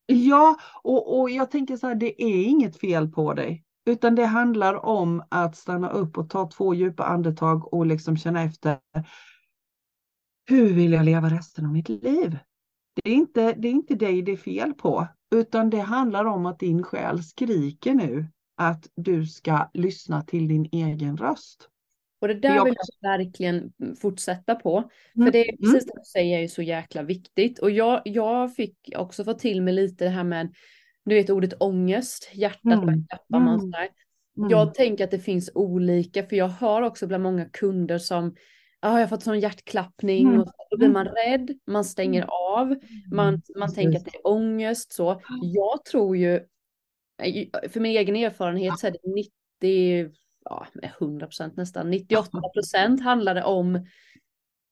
[0.06, 3.64] Ja, och, och jag tänker så här, det är inget fel på dig.
[3.86, 8.42] Utan det handlar om att stanna upp och ta två djupa andetag och liksom känna
[8.42, 8.78] efter.
[10.48, 12.38] Hur vill jag leva resten av mitt liv?
[13.02, 16.46] Det är inte, det är inte dig det är fel på, utan det handlar om
[16.46, 21.68] att din själ skriker nu att du ska lyssna till din egen röst.
[22.20, 24.78] Och det där vill jag verkligen fortsätta på.
[25.16, 25.26] Mm.
[25.26, 25.72] För det är mm.
[25.72, 27.58] precis det du säger är så jäkla viktigt.
[27.58, 30.54] Och jag, jag fick också få till mig lite det här med,
[31.06, 32.86] du vet ordet ångest, hjärtat mm.
[32.86, 33.38] börjar klappa.
[33.38, 33.72] Man mm.
[34.38, 34.50] mm.
[34.50, 38.34] Jag tänker att det finns olika, för jag har också bland många kunder som
[38.80, 40.40] Ja, jag har fått sån hjärtklappning mm.
[40.40, 42.76] och då blir man rädd, man stänger av,
[43.12, 45.20] man, man tänker att det är ångest så.
[45.42, 46.40] Jag tror ju,
[47.68, 49.14] för min egen erfarenhet så är det
[49.60, 50.12] 90
[50.44, 53.86] ja, 100 procent nästan, 98 procent handlade om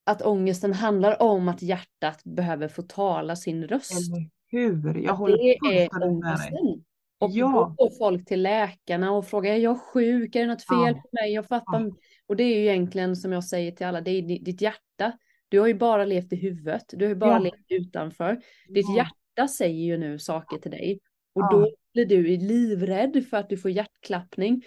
[0.07, 3.93] att ångesten handlar om att hjärtat behöver få tala sin röst.
[3.93, 4.99] Eller hur?
[5.05, 6.85] Jag håller det är ångesten.
[7.19, 7.75] Och ja.
[7.79, 10.37] går folk till läkarna och frågar, är jag sjuk?
[10.37, 11.03] Är det något fel ja.
[11.03, 11.33] på mig?
[11.33, 11.81] Jag fattar.
[11.81, 11.97] Ja.
[12.27, 15.13] Och det är ju egentligen som jag säger till alla, det är ditt hjärta.
[15.49, 17.39] Du har ju bara levt i huvudet, du har ju bara ja.
[17.39, 18.41] levt utanför.
[18.69, 21.01] Ditt hjärta säger ju nu saker till dig.
[21.35, 24.63] Och då blir du livrädd för att du får hjärtklappning.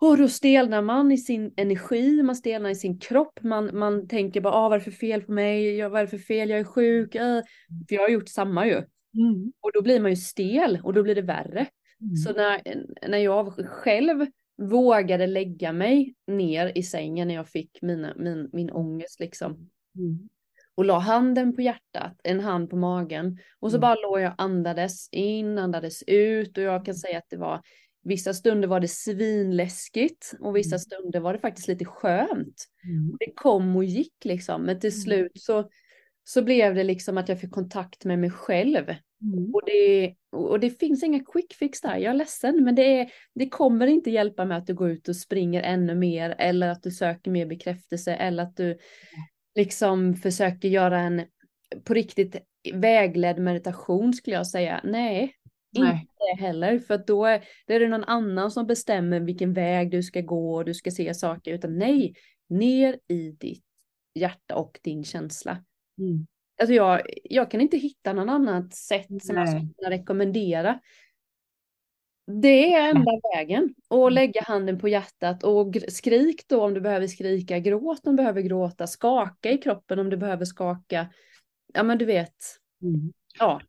[0.00, 4.40] Och då stelnar man i sin energi, man stelnar i sin kropp, man, man tänker
[4.40, 6.60] bara, ah, vad är det för fel på mig, vad är det för fel, jag
[6.60, 7.40] är sjuk, äh.
[7.88, 8.82] för jag har gjort samma ju.
[9.14, 9.52] Mm.
[9.60, 11.66] Och då blir man ju stel och då blir det värre.
[12.00, 12.16] Mm.
[12.16, 12.60] Så när,
[13.08, 18.70] när jag själv vågade lägga mig ner i sängen när jag fick mina, min, min
[18.70, 19.70] ångest liksom.
[19.98, 20.28] Mm.
[20.74, 23.38] Och la handen på hjärtat, en hand på magen.
[23.60, 23.80] Och så mm.
[23.80, 27.62] bara låg jag andades in, andades ut och jag kan säga att det var
[28.02, 30.78] Vissa stunder var det svinläskigt och vissa mm.
[30.78, 32.66] stunder var det faktiskt lite skönt.
[32.84, 33.16] Mm.
[33.18, 35.00] Det kom och gick liksom, men till mm.
[35.00, 35.68] slut så,
[36.28, 38.88] så blev det liksom att jag fick kontakt med mig själv.
[39.22, 39.54] Mm.
[39.54, 43.10] Och, det, och det finns inga quick fix där, jag är ledsen, men det, är,
[43.34, 46.82] det kommer inte hjälpa med att du går ut och springer ännu mer eller att
[46.82, 48.78] du söker mer bekräftelse eller att du
[49.54, 51.24] liksom försöker göra en
[51.84, 52.36] på riktigt
[52.72, 54.80] vägledd meditation skulle jag säga.
[54.84, 55.34] Nej,
[55.78, 55.90] Nej.
[55.92, 59.90] Inte det heller, för då är, då är det någon annan som bestämmer vilken väg
[59.90, 62.14] du ska gå och du ska se saker, utan nej,
[62.48, 63.64] ner i ditt
[64.14, 65.64] hjärta och din känsla.
[65.98, 66.26] Mm.
[66.60, 69.44] Alltså jag, jag kan inte hitta någon annat sätt som nej.
[69.44, 70.80] jag skulle kunna rekommendera.
[72.42, 73.20] Det är enda nej.
[73.36, 73.74] vägen.
[73.88, 74.14] Och mm.
[74.14, 78.40] lägga handen på hjärtat och skrik då om du behöver skrika, gråt om du behöver
[78.40, 81.06] gråta, skaka i kroppen om du behöver skaka.
[81.74, 82.36] Ja men du vet.
[82.82, 83.12] Mm.
[83.38, 83.60] Ja,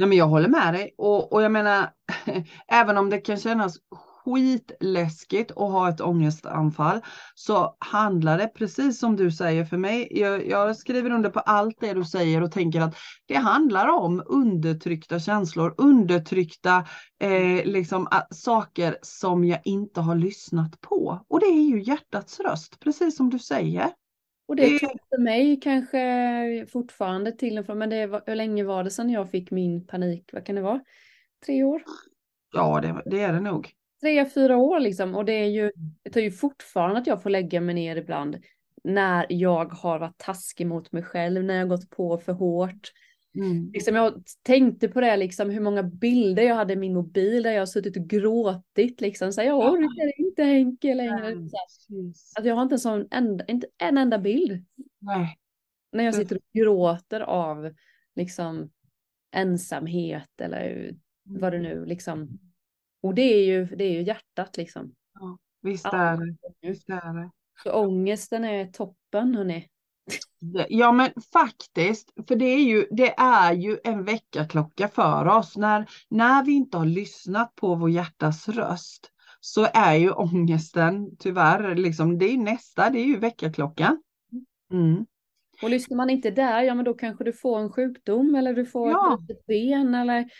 [0.00, 1.92] Nej, men jag håller med dig och, och jag menar,
[2.68, 3.76] även om det kan kännas
[4.34, 7.00] skitläskigt att ha ett ångestanfall
[7.34, 10.08] så handlar det precis som du säger för mig.
[10.10, 14.22] Jag, jag, skriver under på allt det du säger och tänker att det handlar om
[14.26, 16.84] undertryckta känslor, undertryckta
[17.20, 21.24] eh, liksom, saker som jag inte har lyssnat på.
[21.28, 23.90] Och det är ju hjärtats röst, precis som du säger.
[24.50, 28.64] Och det tog för mig kanske fortfarande till och från, men det var, hur länge
[28.64, 30.30] var det sedan jag fick min panik?
[30.32, 30.80] Vad kan det vara?
[31.46, 31.82] Tre år?
[32.52, 33.72] Ja, det, det är det nog.
[34.00, 35.14] Tre, fyra år liksom.
[35.14, 38.36] Och det är ju, det tar ju fortfarande att jag får lägga mig ner ibland
[38.84, 42.92] när jag har varit taskig mot mig själv, när jag gått på för hårt.
[43.34, 43.70] Mm.
[43.72, 47.52] Liksom jag tänkte på det, liksom, hur många bilder jag hade i min mobil där
[47.52, 49.00] jag har suttit och gråtit.
[49.00, 49.32] Liksom.
[49.32, 51.26] Så jag orkar inte Henke längre.
[51.26, 51.48] Mm.
[52.38, 54.64] Att jag har inte en, sån enda, inte en enda bild.
[54.98, 55.38] Nej.
[55.92, 57.74] När jag sitter och gråter av
[58.16, 58.70] liksom,
[59.32, 62.38] ensamhet eller vad det nu liksom.
[63.02, 64.94] Och det är ju, det är ju hjärtat liksom.
[65.20, 66.36] Ja, visst är det.
[66.68, 67.30] Visst är det.
[67.62, 69.68] Så ångesten är toppen hörni.
[70.68, 75.56] Ja men faktiskt, för det är ju, det är ju en väckarklocka för oss.
[75.56, 81.74] När, när vi inte har lyssnat på vår hjärtas röst så är ju ångesten tyvärr,
[81.74, 84.02] liksom, det är nästa, det är ju väckarklockan.
[84.72, 85.06] Mm.
[85.62, 88.66] Och lyssnar man inte där, ja men då kanske du får en sjukdom eller du
[88.66, 89.18] får ja.
[89.30, 90.30] ett ben eller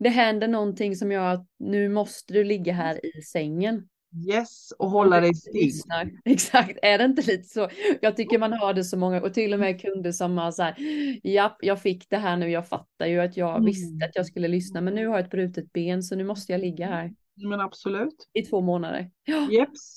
[0.00, 3.88] det händer någonting som gör att nu måste du ligga här i sängen.
[4.28, 5.72] Yes, och hålla dig still.
[6.24, 7.68] Exakt, är det inte lite så?
[8.00, 10.62] Jag tycker man hör det så många och till och med kunder som har så
[10.62, 10.74] här,
[11.22, 13.64] ja, jag fick det här nu, jag fattar ju att jag mm.
[13.64, 16.52] visste att jag skulle lyssna, men nu har jag ett brutet ben så nu måste
[16.52, 17.14] jag ligga här.
[17.36, 18.28] Men absolut.
[18.32, 19.10] I två månader.
[19.24, 19.48] Ja.
[19.50, 19.94] Jeps.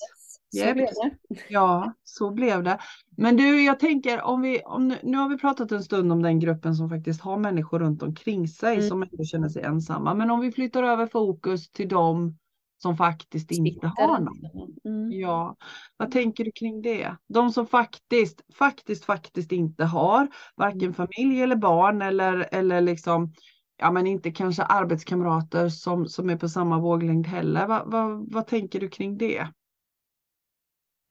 [0.54, 0.74] Så yep.
[0.74, 1.40] blev det.
[1.48, 2.78] Ja, så blev det.
[3.16, 6.22] Men du, jag tänker om vi, om nu, nu har vi pratat en stund om
[6.22, 8.88] den gruppen som faktiskt har människor runt omkring sig mm.
[8.88, 10.14] som ändå känner sig ensamma.
[10.14, 12.38] Men om vi flyttar över fokus till dem
[12.84, 14.78] som faktiskt inte har någon.
[14.84, 15.12] Mm.
[15.12, 15.56] Ja,
[15.96, 17.16] vad tänker du kring det?
[17.28, 20.94] De som faktiskt, faktiskt, faktiskt inte har varken mm.
[20.94, 23.32] familj eller barn eller, eller liksom,
[23.78, 27.66] ja men inte kanske arbetskamrater som, som är på samma våglängd heller.
[27.66, 29.48] Va, va, vad tänker du kring det?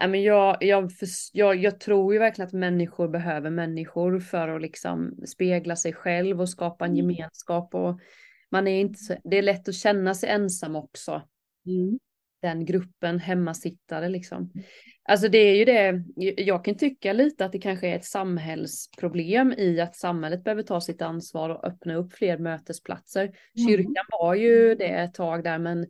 [0.03, 0.91] Ja, men jag, jag,
[1.33, 6.41] jag, jag tror ju verkligen att människor behöver människor för att liksom spegla sig själv
[6.41, 7.11] och skapa en mm.
[7.11, 7.75] gemenskap.
[7.75, 7.99] Och
[8.51, 11.11] man är inte så, det är lätt att känna sig ensam också.
[11.65, 11.99] Mm.
[12.41, 14.37] Den gruppen hemmasittare liksom.
[14.37, 14.65] Mm.
[15.03, 16.03] Alltså det är ju det,
[16.41, 20.81] jag kan tycka lite att det kanske är ett samhällsproblem i att samhället behöver ta
[20.81, 23.23] sitt ansvar och öppna upp fler mötesplatser.
[23.23, 23.69] Mm.
[23.69, 25.87] Kyrkan var ju det ett tag där men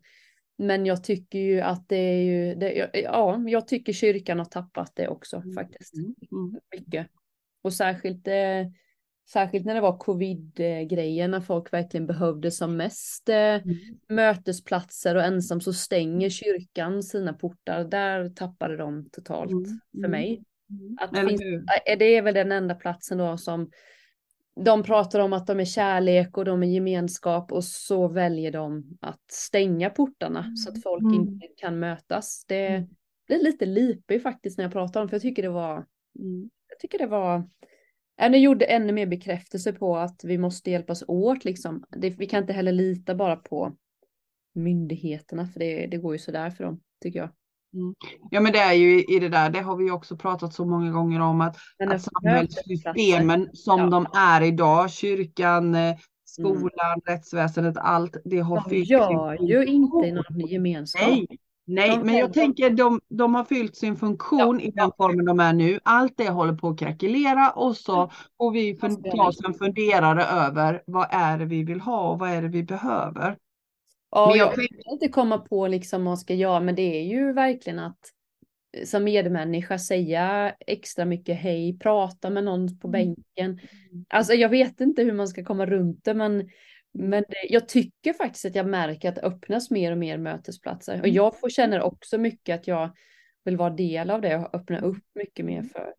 [0.56, 4.92] men jag tycker ju att det är ju, det, ja, jag tycker kyrkan har tappat
[4.94, 5.52] det också mm.
[5.52, 5.94] faktiskt.
[5.94, 6.14] Mm.
[6.32, 6.60] Mm.
[6.76, 7.06] Mycket.
[7.62, 8.66] Och särskilt, eh,
[9.32, 13.76] särskilt när det var covid-grejen, när folk verkligen behövde som mest eh, mm.
[14.08, 16.30] mötesplatser och ensam så stänger mm.
[16.30, 17.84] kyrkan sina portar.
[17.84, 19.80] Där tappade de totalt mm.
[20.00, 20.42] för mig.
[21.00, 21.40] Att finns,
[21.98, 23.70] det är väl den enda platsen då som
[24.56, 28.98] de pratar om att de är kärlek och de är gemenskap och så väljer de
[29.00, 30.56] att stänga portarna mm.
[30.56, 31.14] så att folk mm.
[31.14, 32.44] inte kan mötas.
[32.48, 32.88] Det mm.
[33.26, 35.86] blir lite lipig faktiskt när jag pratar om för jag tycker det var,
[36.18, 36.50] mm.
[36.68, 37.48] jag tycker det var,
[38.16, 41.84] det gjorde ännu mer bekräftelse på att vi måste hjälpas åt liksom.
[41.96, 43.76] Det, vi kan inte heller lita bara på
[44.54, 47.30] myndigheterna för det, det går ju sådär för dem tycker jag.
[47.74, 47.94] Mm.
[48.30, 50.90] Ja men det är ju i det där, det har vi också pratat så många
[50.90, 51.56] gånger om att,
[51.90, 53.86] att samhällssystemen som ja.
[53.86, 57.00] de är idag, kyrkan, eh, skolan, mm.
[57.06, 61.08] rättsväsendet, allt det har de fyllt gör ju inte någon gemenskap.
[61.08, 61.26] Nej,
[61.66, 64.66] nej men jag tänker de, de har fyllt sin funktion ja.
[64.66, 65.80] i den formen de är nu.
[65.82, 68.78] Allt det håller på att krackelera och så får vi
[69.16, 72.48] ta oss en funderare över vad är det vi vill ha och vad är det
[72.48, 73.36] vi behöver.
[74.14, 77.02] Ja, men jag, jag kan inte komma på liksom vad ska göra, men det är
[77.02, 77.98] ju verkligen att
[78.76, 82.92] eh, som medmänniska säga extra mycket hej, prata med någon på mm.
[82.92, 83.60] bänken.
[84.08, 86.50] Alltså jag vet inte hur man ska komma runt det, men,
[86.92, 90.92] men det, jag tycker faktiskt att jag märker att det öppnas mer och mer mötesplatser.
[90.92, 91.14] Och mm.
[91.14, 92.90] jag får, känner också mycket att jag
[93.44, 95.94] vill vara del av det och öppna upp mycket mer för.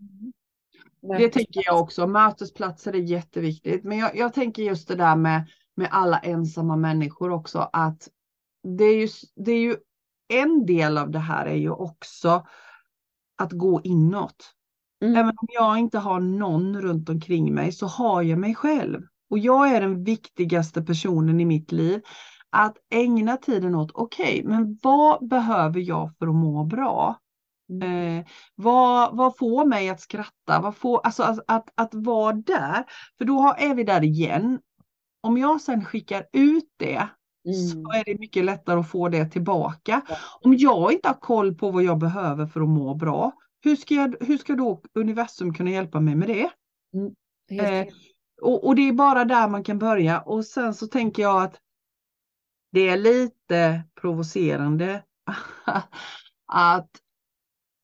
[1.18, 2.08] Det tänker jag också.
[2.08, 3.84] Mötesplatser är jätteviktigt.
[3.84, 5.46] Men jag, jag tänker just det där med
[5.76, 8.10] med alla ensamma människor också att
[8.78, 9.78] det är ju, det är ju
[10.34, 12.46] en del av det här är ju också
[13.38, 14.52] att gå inåt.
[15.02, 15.16] Mm.
[15.16, 19.02] Även om jag inte har någon runt omkring mig så har jag mig själv.
[19.30, 22.02] Och jag är den viktigaste personen i mitt liv.
[22.50, 27.20] Att ägna tiden åt, okej, okay, men vad behöver jag för att må bra?
[27.70, 28.18] Mm.
[28.20, 30.60] Eh, vad, vad får mig att skratta?
[30.62, 32.84] Vad får, alltså, att, att, att vara där,
[33.18, 34.60] för då har, är vi där igen
[35.26, 37.10] om jag sen skickar ut det
[37.46, 37.68] mm.
[37.68, 40.02] så är det mycket lättare att få det tillbaka.
[40.10, 40.16] Ja.
[40.42, 43.94] Om jag inte har koll på vad jag behöver för att må bra, hur ska,
[43.94, 46.50] jag, hur ska då universum kunna hjälpa mig med det?
[46.94, 47.86] Mm.
[47.86, 47.94] Eh,
[48.42, 51.60] och, och, det är bara där man kan börja och sen så tänker jag att
[52.72, 55.04] det är lite provocerande
[56.46, 56.90] att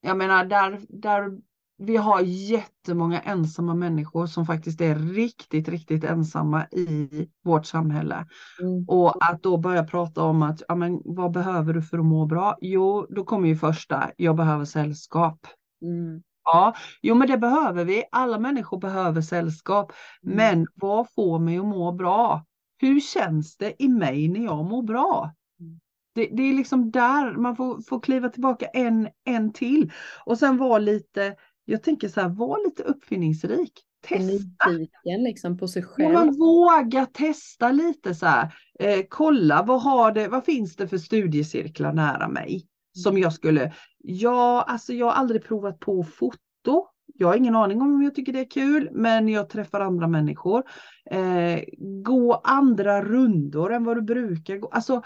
[0.01, 1.37] jag menar där, där
[1.81, 7.09] vi har jättemånga ensamma människor som faktiskt är riktigt, riktigt ensamma i
[7.43, 8.25] vårt samhälle.
[8.61, 8.85] Mm.
[8.87, 12.25] Och att då börja prata om att, ja men vad behöver du för att må
[12.25, 12.57] bra?
[12.61, 15.47] Jo, då kommer ju första, jag behöver sällskap.
[15.81, 16.21] Mm.
[16.43, 18.03] Ja, jo men det behöver vi.
[18.11, 19.91] Alla människor behöver sällskap.
[20.23, 20.35] Mm.
[20.35, 22.45] Men vad får mig att må bra?
[22.77, 25.33] Hur känns det i mig när jag mår bra?
[25.59, 25.79] Mm.
[26.15, 29.91] Det, det, är liksom där man får, får kliva tillbaka en, en till.
[30.25, 31.35] Och sen vara lite
[31.65, 33.73] jag tänker så här, var lite uppfinningsrik.
[34.07, 34.25] Testa.
[34.25, 36.13] Nyfiken liksom på sig själv.
[36.13, 38.53] Ja, våga testa lite så här.
[38.79, 42.67] Eh, kolla vad, har det, vad finns det för studiecirklar nära mig?
[42.93, 46.87] Som jag skulle, ja alltså jag har aldrig provat på foto.
[47.13, 50.63] Jag har ingen aning om jag tycker det är kul, men jag träffar andra människor.
[51.11, 51.63] Eh,
[52.03, 54.67] gå andra rundor än vad du brukar gå.
[54.67, 55.03] Alltså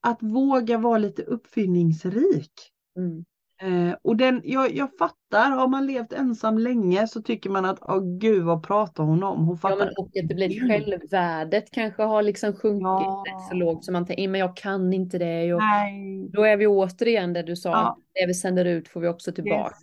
[0.00, 2.52] att våga vara lite uppfinningsrik.
[2.98, 3.24] Mm.
[3.62, 7.78] Eh, och den, jag, jag fattar, har man levt ensam länge så tycker man att,
[7.82, 9.44] åh gud vad pratar hon om?
[9.46, 9.76] Hon fattar.
[9.76, 13.24] Ja, men och att det blir självvärdet kanske har liksom sjunkit Ja.
[13.50, 15.54] så lågt så man tänker, men jag kan inte det.
[15.54, 16.28] Och Nej.
[16.32, 17.98] då är vi återigen det du sa, Ja.
[18.14, 19.76] det vi sänder ut får vi också tillbaka.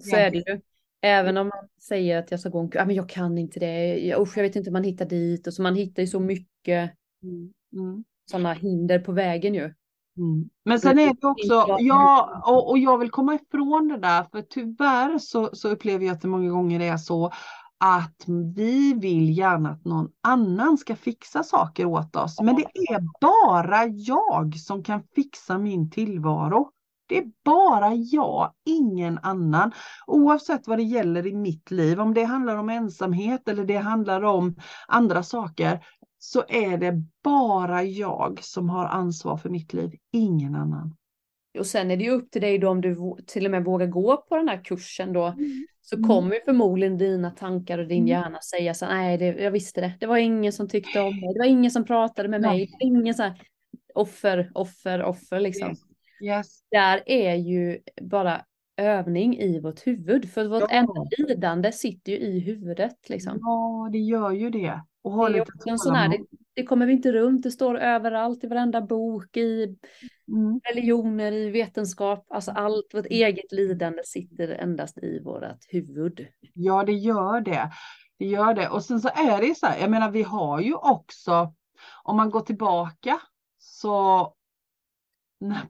[0.00, 0.12] Så Yes.
[0.18, 0.60] är det ju.
[1.02, 3.98] Även om man säger att jag ska gå en ah, men jag kan inte det,
[3.98, 5.46] jag, usch, jag vet inte hur man hittar dit.
[5.46, 7.52] Och så man hittar ju så mycket Mm.
[7.72, 8.04] Mm.
[8.30, 9.74] sådana hinder på vägen ju.
[10.18, 10.48] Mm.
[10.64, 14.42] Men sen är det också, ja, och, och jag vill komma ifrån det där, för
[14.42, 17.32] tyvärr så, så upplever jag att det många gånger är så
[17.80, 22.40] att vi vill gärna att någon annan ska fixa saker åt oss.
[22.40, 26.70] Men det är bara jag som kan fixa min tillvaro.
[27.08, 29.72] Det är bara jag, ingen annan.
[30.06, 34.22] Oavsett vad det gäller i mitt liv, om det handlar om ensamhet eller det handlar
[34.22, 34.56] om
[34.88, 35.84] andra saker,
[36.18, 40.96] så är det bara jag som har ansvar för mitt liv, ingen annan.
[41.58, 42.96] Och sen är det ju upp till dig då om du
[43.26, 45.34] till och med vågar gå på den här kursen då.
[45.82, 46.08] Så Mm.
[46.08, 48.06] kommer ju förmodligen dina tankar och din Mm.
[48.08, 49.92] hjärna säga så nej, det, jag visste det.
[50.00, 51.32] Det var ingen som tyckte om mig.
[51.34, 52.70] Det var ingen som pratade med mig.
[52.80, 53.40] Var ingen så här
[53.94, 55.68] offer, offer, offer liksom.
[55.68, 55.78] Yes.
[56.22, 56.60] Yes.
[56.70, 58.44] Där är ju bara
[58.78, 60.30] övning i vårt huvud.
[60.30, 60.68] För vårt Ja.
[60.68, 63.38] enda lidande sitter ju i huvudet liksom.
[63.40, 64.82] Ja, det gör ju det.
[65.02, 66.18] Och Det är en sån här, det,
[66.54, 67.42] det kommer vi inte runt.
[67.42, 69.76] Det står överallt i varenda bok, i
[70.28, 70.60] Mm.
[70.72, 72.26] religioner, i vetenskap.
[72.30, 76.26] Alltså allt vårt eget lidande sitter endast i vårt huvud.
[76.54, 77.70] Ja, det gör det.
[78.18, 78.68] Det gör det.
[78.68, 81.54] Och sen så är det så här, jag menar vi har ju också,
[82.04, 83.20] om man går tillbaka
[83.58, 84.34] så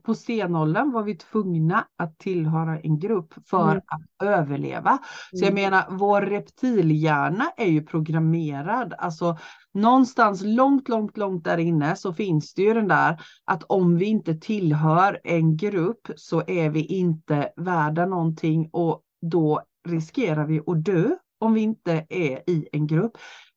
[0.03, 3.77] på stenåldern var vi tvungna att tillhöra en grupp för Mm.
[3.87, 4.97] att överleva.
[5.31, 5.63] Så jag Mm.
[5.63, 8.93] menar, vår reptilhjärna är ju programmerad.
[8.97, 9.37] Alltså
[9.73, 14.05] någonstans långt, långt, långt där inne så finns det ju den där att om vi
[14.05, 20.85] inte tillhör en grupp så är vi inte värda någonting och då riskerar vi att
[20.85, 21.09] dö
[21.39, 23.11] om vi inte är i en grupp.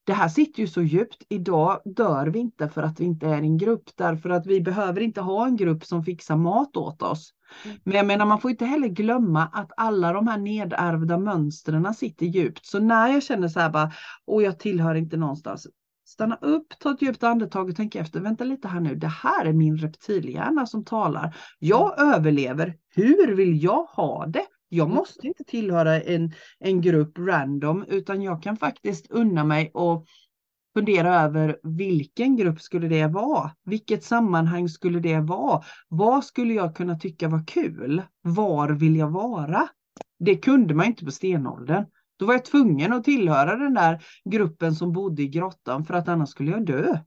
[0.04, 1.22] Det här sitter ju så djupt.
[1.28, 5.00] Idag dör vi inte för att vi inte är en grupp, därför att vi behöver
[5.00, 7.32] inte ha en grupp som fixar mat åt oss.
[7.64, 7.76] Mm.
[7.84, 12.26] Men jag menar, man får inte heller glömma att alla de här nedärvda mönstren sitter
[12.26, 12.66] djupt.
[12.66, 13.92] Så när jag känner så här bara,
[14.26, 15.66] och jag tillhör inte någonstans.
[16.04, 18.20] Stanna upp, ta ett djupt andetag och tänk efter.
[18.20, 21.36] Vänta lite här nu, det här är min reptilhjärna som talar.
[21.58, 22.76] Jag överlever.
[22.94, 24.46] Hur vill jag ha det?
[24.74, 24.96] Jag Mm.
[24.96, 30.06] måste inte tillhöra en, en grupp random, utan jag kan faktiskt unna mig och
[30.74, 33.50] fundera över vilken grupp skulle det vara?
[33.64, 35.62] Vilket sammanhang skulle det vara?
[35.88, 38.02] Vad skulle jag kunna tycka var kul?
[38.22, 39.68] Var vill jag vara?
[40.18, 41.84] Det kunde man inte på stenåldern.
[42.16, 46.08] Då var jag tvungen att tillhöra den där gruppen som bodde i grottan för att
[46.08, 46.98] annars skulle jag dö.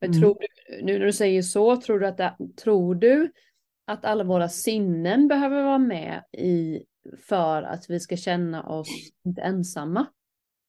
[0.00, 0.20] Men Mm.
[0.20, 3.32] tror du, nu när du säger så, tror du att, det, tror du
[3.90, 6.82] att alla våra sinnen behöver vara med i
[7.18, 8.88] för att vi ska känna oss
[9.24, 10.06] inte ensamma?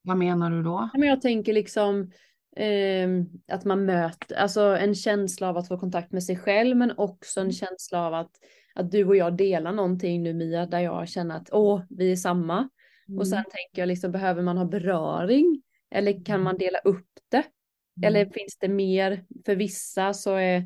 [0.03, 0.89] Vad menar du då?
[0.93, 2.11] Men jag tänker liksom
[2.55, 6.97] ehm, att man möter, alltså en känsla av att få kontakt med sig själv, men
[6.97, 8.31] också en känsla av att,
[8.75, 12.15] att du och jag delar någonting nu Mia, där jag känner att åh, vi är
[12.15, 12.69] samma.
[13.19, 15.61] Och sen tänker jag liksom, behöver man ha beröring?
[15.91, 17.43] Eller kan man dela upp det?
[18.03, 20.63] Eller finns det mer, för vissa så är eh,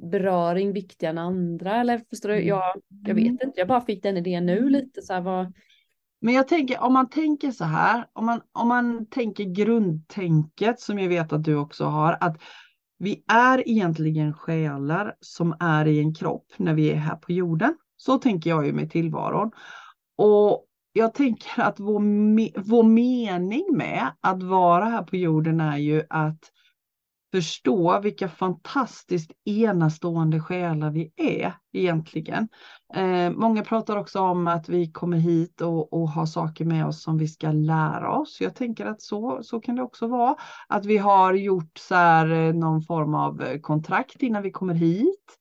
[0.00, 1.76] beröring viktigare än andra?
[1.76, 2.34] Eller förstår du?
[2.34, 2.48] Mm.
[2.48, 5.52] Jag, jag vet inte, jag bara fick den idén nu lite så här vad,
[6.20, 10.98] Men jag tänker, om man tänker så här, om man, om man tänker grundtänket som
[10.98, 12.42] jag vet att du också har, att
[12.98, 17.76] vi är egentligen själar som är i en kropp när vi är här på jorden.
[17.96, 19.50] Så tänker jag ju med tillvaron.
[20.16, 25.76] Och jag tänker att vår, me- vår mening med att vara här på jorden är
[25.76, 26.40] ju att
[27.32, 32.48] förstå vilka fantastiskt enastående själar vi är egentligen.
[32.94, 37.02] Eh, många pratar också om att vi kommer hit och, och har saker med oss
[37.02, 38.38] som vi ska lära oss.
[38.40, 40.36] Jag tänker att så, så kan det också vara.
[40.68, 44.74] Att vi har gjort så här, eh, någon form av eh, kontrakt innan vi kommer
[44.74, 45.38] hit.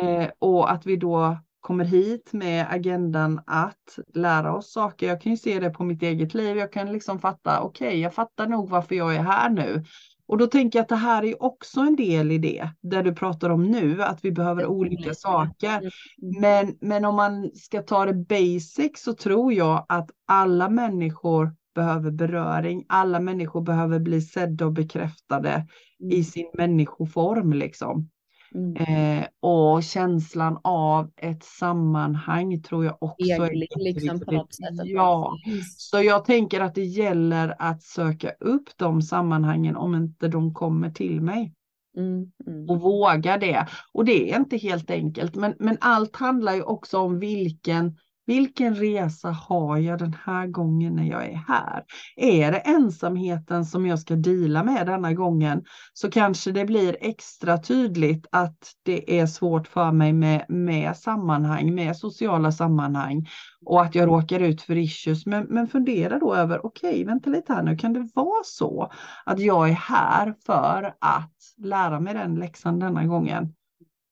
[0.00, 5.08] Eh, och att vi då kommer hit med agendan att lära oss saker.
[5.08, 6.56] Jag kan ju se det på mitt eget liv.
[6.56, 9.84] Jag kan liksom fatta, okej, jag fattar nog varför jag är här nu.
[10.28, 13.14] Och då tänker jag att det här är också en del i det, där du
[13.14, 15.78] pratar om nu, att vi behöver olika saker.
[15.78, 15.90] Mm.
[16.40, 22.10] Men, men om man ska ta det basic så tror jag att alla människor behöver
[22.10, 22.84] beröring.
[22.88, 25.66] Alla människor behöver bli sedda och bekräftade
[26.10, 28.10] i sin människoform liksom.
[28.56, 28.76] Mm.
[28.76, 34.74] Eh, och känslan av ett sammanhang tror jag också är Spegling liksom på något sätt.
[34.84, 35.32] Ja,
[35.76, 40.90] så jag tänker att det gäller att söka upp de sammanhangen om inte de kommer
[40.90, 41.52] till mig.
[41.96, 42.70] Mm, mm.
[42.70, 43.66] Och våga det.
[43.92, 47.96] Och det är inte helt enkelt, men, men allt handlar ju också om vilken
[48.26, 51.84] vilken resa har jag den här gången när jag är här?
[52.16, 57.58] Är det ensamheten som jag ska dela med denna gången så kanske det blir extra
[57.58, 63.28] tydligt att det är svårt för mig med, med sammanhang, med sociala sammanhang
[63.64, 65.26] och att jag råkar ut för issues.
[65.26, 68.92] Men, men fundera då över, okej, okay, vänta lite här nu, kan det vara så
[69.24, 73.55] att jag är här för att lära mig den läxan denna gången?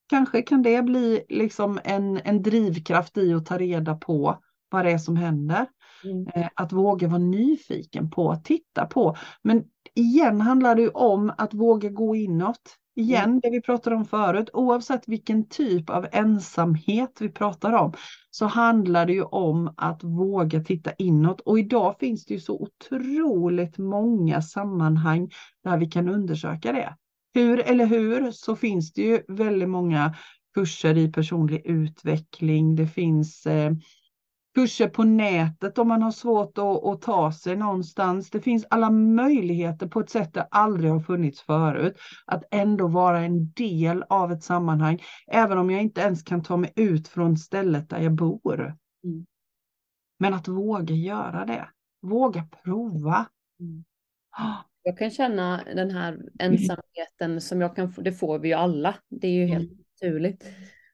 [0.07, 4.39] Kanske kan det bli liksom en, en drivkraft i att ta reda på
[4.71, 5.67] vad det är som händer.
[6.05, 6.27] Mm.
[6.35, 9.17] Eh, att våga vara nyfiken på, titta på.
[9.43, 12.77] Men igen handlar det om att våga gå inåt.
[12.97, 13.41] Igen, mm.
[13.43, 17.93] det vi pratade om förut, oavsett vilken typ av ensamhet vi pratar om,
[18.31, 21.41] så handlar det ju om att våga titta inåt.
[21.41, 25.31] Och idag finns det ju så otroligt många sammanhang
[25.65, 26.95] där vi kan undersöka det
[27.35, 30.15] hur eller hur så finns det ju väldigt många
[30.55, 32.77] kurser i personlig utveckling.
[32.77, 33.73] Det finns eh,
[34.55, 38.31] kurser på nätet om man har svårt att, att, ta sig någonstans.
[38.31, 41.97] Det finns alla möjligheter på ett sätt det aldrig har funnits förut.
[42.27, 46.57] Att ändå vara en del av ett sammanhang, även om jag inte ens kan ta
[46.57, 48.77] mig ut från stället där jag bor.
[49.05, 49.27] Mm.
[50.19, 51.69] Men att våga göra det,
[52.03, 53.27] våga prova.
[53.61, 53.85] Mm.
[54.87, 58.95] Jag kan känna den här ensamheten som jag kan få, det får vi ju alla,
[59.09, 59.85] det är ju helt mm.
[59.93, 60.45] naturligt.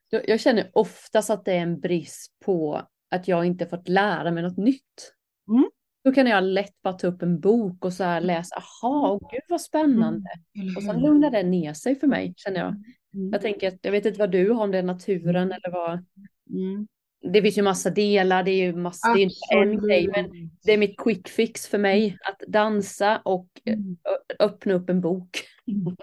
[0.09, 2.81] Jag, jag känner oftast att det är en brist på
[3.11, 5.13] att jag inte fått lära mig något nytt.
[5.49, 5.69] Mm.
[6.03, 9.31] Då kan jag lätt bara ta upp en bok och så här läsa, aha, oh,
[9.31, 10.29] gud vad spännande.
[10.55, 10.77] Mm.
[10.77, 12.69] Och sen lugnar det ner sig för mig, känner jag.
[13.13, 13.31] Mm.
[13.31, 15.51] Jag tänker jag vet inte vad du har, om det är naturen mm.
[15.51, 16.05] eller vad.
[16.49, 16.87] Mm
[17.21, 20.49] det finns ju massa delar, det är ju massa, det är inte en grej, men
[20.63, 23.97] det är mitt quick fix för mig att dansa och mm.
[24.39, 25.29] öppna upp en bok.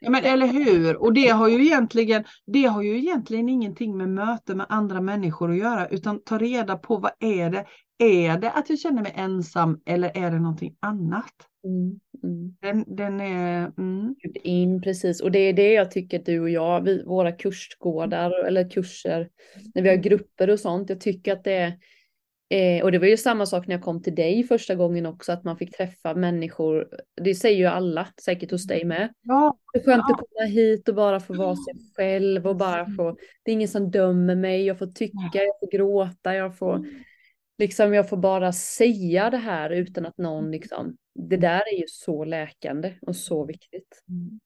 [0.00, 4.08] Ja, men eller hur, och det har ju egentligen, det har ju egentligen ingenting med
[4.08, 7.66] möte med andra människor att göra, utan ta reda på vad är det,
[7.98, 11.34] är det att jag känner mig ensam eller är det någonting annat?
[11.66, 12.56] Mm, mm.
[12.60, 13.72] Den, den är...
[13.78, 14.14] Mm.
[14.42, 18.70] In, precis, och det är det jag tycker du och jag, vi, våra kursgårdar eller
[18.70, 19.28] kurser,
[19.74, 21.78] när vi har grupper och sånt, jag tycker att det är
[22.48, 25.32] Eh, och det var ju samma sak när jag kom till dig första gången också,
[25.32, 26.88] att man fick träffa människor.
[27.22, 29.14] Det säger ju alla, säkert hos dig med.
[29.22, 30.14] Ja, det är skönt ja.
[30.14, 33.68] att komma hit och bara få vara sig själv och bara få, det är ingen
[33.68, 36.86] som dömer mig, jag får tycka, jag får gråta, jag får
[37.58, 41.84] liksom jag får bara säga det här utan att någon liksom, det där är ju
[41.88, 44.04] så läkande och så viktigt.
[44.08, 44.40] Mm.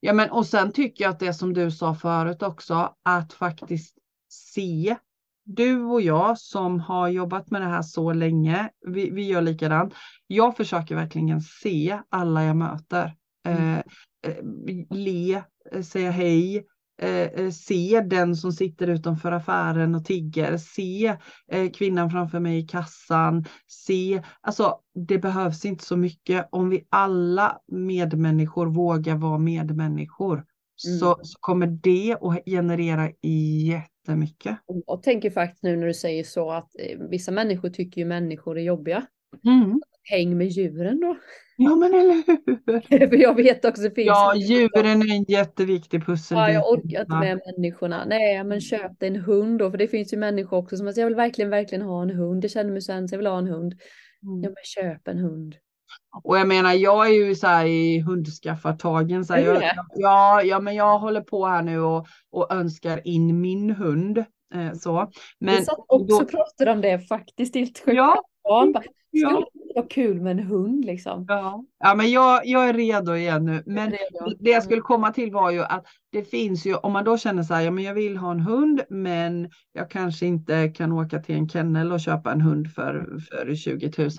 [0.00, 3.98] Ja men och sen tycker jag att det som du sa förut också, att faktiskt
[4.28, 4.96] se
[5.44, 9.94] du och jag som har jobbat med det här så länge, vi, vi gör likadant.
[10.26, 13.16] Jag försöker verkligen se alla jag möter.
[13.46, 13.74] Mm.
[13.74, 13.78] Eh,
[14.26, 14.44] eh
[14.90, 15.42] le,
[15.72, 16.66] eh, säga hej,
[17.02, 21.16] Eh, eh, se den som sitter utanför affären och tigger, se
[21.48, 26.48] eh, kvinnan framför mig i kassan, se, alltså det behövs inte så mycket.
[26.50, 30.98] Om vi alla medmänniskor vågar vara medmänniskor mm.
[30.98, 34.58] så, så, kommer det att generera jättemycket.
[34.86, 38.58] Och tänker faktiskt nu när du säger så att eh, vissa människor tycker ju människor
[38.58, 39.06] är jobbiga.
[39.44, 39.80] Mm.
[40.02, 41.16] Häng med djuren då.
[41.60, 43.08] Ja men eller hur.
[43.08, 44.06] För jag vet också det finns.
[44.06, 46.42] Ja djuren är en jätteviktig pusselbit.
[46.42, 48.04] Ja jag orkar inte med människorna.
[48.04, 49.70] Nej men köp dig en hund då.
[49.70, 52.42] För det finns ju människor också som säger jag vill verkligen verkligen ha en hund.
[52.42, 53.72] Det känner mig så ensam, jag vill ha en hund.
[54.22, 54.42] Mm.
[54.42, 55.56] Ja men köp en hund.
[56.24, 59.24] Och jag menar jag är ju så här i hundskaffartagen.
[59.24, 59.62] Så här, jag,
[59.94, 64.18] ja, ja men jag håller på här nu och, och önskar in min hund.
[64.54, 65.10] Eh, så.
[65.38, 67.54] Men, Vi satt också och pratade om det faktiskt.
[67.54, 67.96] Helt sjukt.
[67.96, 68.22] Ja,
[69.10, 69.44] ja.
[69.78, 71.24] Vara kul med en hund liksom.
[71.28, 73.62] Ja, ja men jag, jag är redo igen nu.
[73.66, 73.90] Men
[74.40, 77.42] det jag skulle komma till var ju att det finns ju, om man då känner
[77.42, 81.18] så här, ja men jag vill ha en hund, men jag kanske inte kan åka
[81.18, 84.10] till en kennel och köpa en hund för, för 20 000.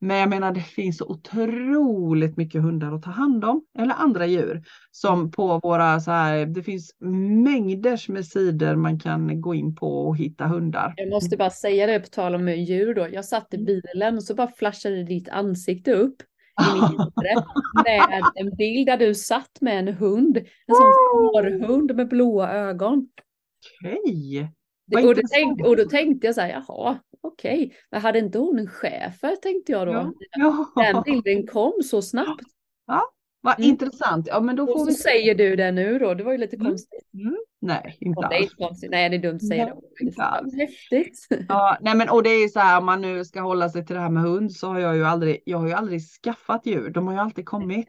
[0.00, 4.26] Men jag menar, det finns så otroligt mycket hundar att ta hand om, eller andra
[4.26, 5.30] djur, som mm.
[5.30, 6.96] på våra så här, det finns
[7.44, 10.94] mängder med sidor man kan gå in på och hitta hundar.
[10.96, 13.08] Jag måste bara säga det på tal om djur då.
[13.12, 13.66] Jag satt i mm.
[13.66, 16.16] bilen och så bara flashade ditt ansikte upp
[16.60, 17.44] i mitt inre
[17.84, 20.36] med en bild där du satt med en hund.
[20.36, 23.08] En sån fårhund med blåa ögon.
[23.80, 24.50] Okej.
[24.92, 25.06] Okay.
[25.06, 27.64] Och, tänkte, och då tänkte jag så här, jaha, okej.
[27.66, 27.76] Okay.
[27.90, 30.12] Men hade inte hon en chefer tänkte jag då.
[30.30, 30.66] Ja.
[30.76, 32.44] Den bilden kom så snabbt.
[32.86, 33.10] Ja,
[33.44, 33.70] vad mm.
[33.70, 34.26] intressant.
[34.30, 34.94] Ja, men då får och så vi...
[34.94, 36.66] säger du det nu då, det var ju lite mm.
[36.66, 37.14] konstigt.
[37.14, 37.36] Mm.
[37.60, 38.42] Nej, inte alls.
[38.42, 38.90] inte konstigt.
[38.90, 40.04] Nej, det är dumt att säga Nej, det.
[40.04, 40.54] inte alls.
[40.54, 41.28] Häftigt.
[41.48, 43.86] Ja, nej men och det är ju så här om man nu ska hålla sig
[43.86, 46.66] till det här med hund så har jag ju aldrig, jag har ju aldrig skaffat
[46.66, 46.90] djur.
[46.90, 47.86] De har ju alltid kommit.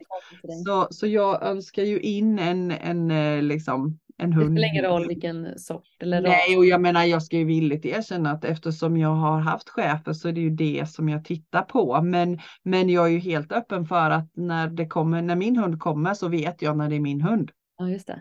[0.66, 4.52] Så, så jag önskar ju in en, en eh, liksom en Det hund.
[4.58, 6.28] spelar ingen roll vilken sort eller ras.
[6.28, 10.12] Nej, och jag menar jag ska ju villigt erkänna att eftersom jag har haft chefer
[10.12, 12.02] så är det ju det som jag tittar på.
[12.02, 15.80] Men, men jag är ju helt öppen för att när det kommer, när min hund
[15.80, 17.50] kommer så vet jag när det är min hund.
[17.78, 18.20] Ja, just det.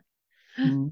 [0.58, 0.92] Mm.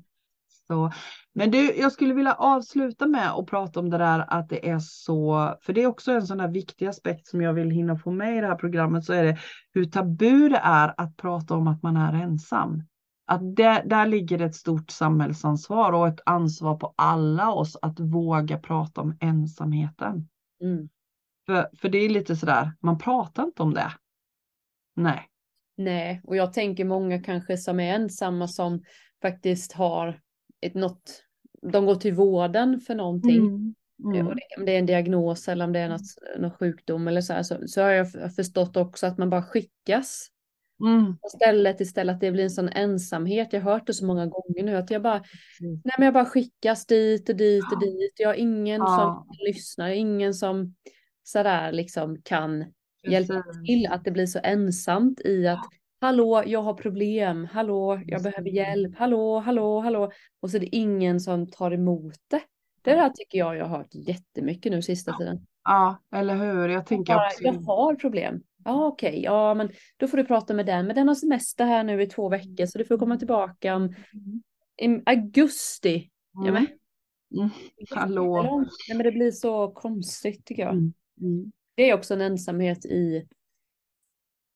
[0.68, 0.92] Så,
[1.34, 4.80] men du, jag skulle vilja avsluta med att prata om det där att det är
[4.80, 8.12] så, för det är också en sån där viktig aspekt som jag vill hinna få
[8.12, 9.38] med i det här programmet, så är det
[9.74, 12.84] hur tabu det är att prata om att man är ensam.
[13.26, 18.58] Att det, där ligger ett stort samhällsansvar och ett ansvar på alla oss att våga
[18.58, 20.30] prata om ensamheten.
[20.62, 20.90] Mm.
[21.46, 23.92] För, för det är lite sådär, man pratar inte om det.
[24.96, 25.30] Nej.
[25.78, 28.84] Nej, och jag tänker många kanske som är ensamma som
[29.22, 30.22] faktiskt har
[30.62, 31.24] ett något,
[31.72, 33.38] de går till vården för någonting.
[33.38, 33.76] Mm.
[34.06, 34.28] Mm.
[34.28, 36.02] Om det är en diagnos eller om det är något,
[36.40, 40.30] någon sjukdom eller så här, så, så har jag förstått också att man bara skickas
[40.84, 41.16] Mm.
[41.34, 43.54] Istället istället att det blir en sån ensamhet.
[43.54, 45.24] Jag har hört det så många gånger nu att jag bara,
[45.60, 48.14] nej men jag bara skickas dit och dit och dit.
[48.18, 49.26] Jag har ingen Ja.
[49.28, 50.76] som lyssnar, ingen som
[51.24, 52.66] sådär liksom kan
[53.10, 53.64] hjälpa Precis.
[53.68, 53.88] till.
[53.92, 55.66] Att det blir så ensamt i att
[56.02, 60.12] hallå, jag har problem, hallå, jag behöver hjälp, hallå, hallå, hallå.
[60.42, 62.42] Och så är det ingen som tar emot det.
[62.82, 65.46] Det där tycker jag jag har hört jättemycket nu sista tiden.
[65.64, 66.70] Ja, eller hur?
[66.70, 67.44] Jag tänker Bara, också.
[67.44, 68.42] jag har problem.
[68.66, 70.88] Ja okej, ja men då får du prata med den.
[70.88, 73.96] Men den har semester här nu i två veckor så du får komma tillbaka om
[74.82, 76.10] i augusti.
[76.34, 76.68] Ja, men,
[77.38, 77.50] Mm.
[77.90, 78.60] Hallå.
[78.88, 80.74] Nej, men det blir så konstigt tycker jag.
[80.74, 80.94] Mm.
[81.22, 81.52] Mm.
[81.76, 83.28] Det är också en ensamhet i,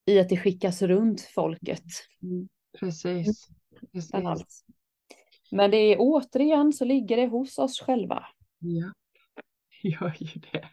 [0.06, 1.84] i att det skickas runt folket.
[2.22, 2.48] Mm.
[2.78, 3.48] Precis.
[3.92, 4.10] Precis.
[4.10, 4.64] bland allt.
[5.50, 8.26] Men det är återigen så ligger det hos oss själva.
[8.58, 8.92] Ja,
[9.82, 10.68] gör ju det.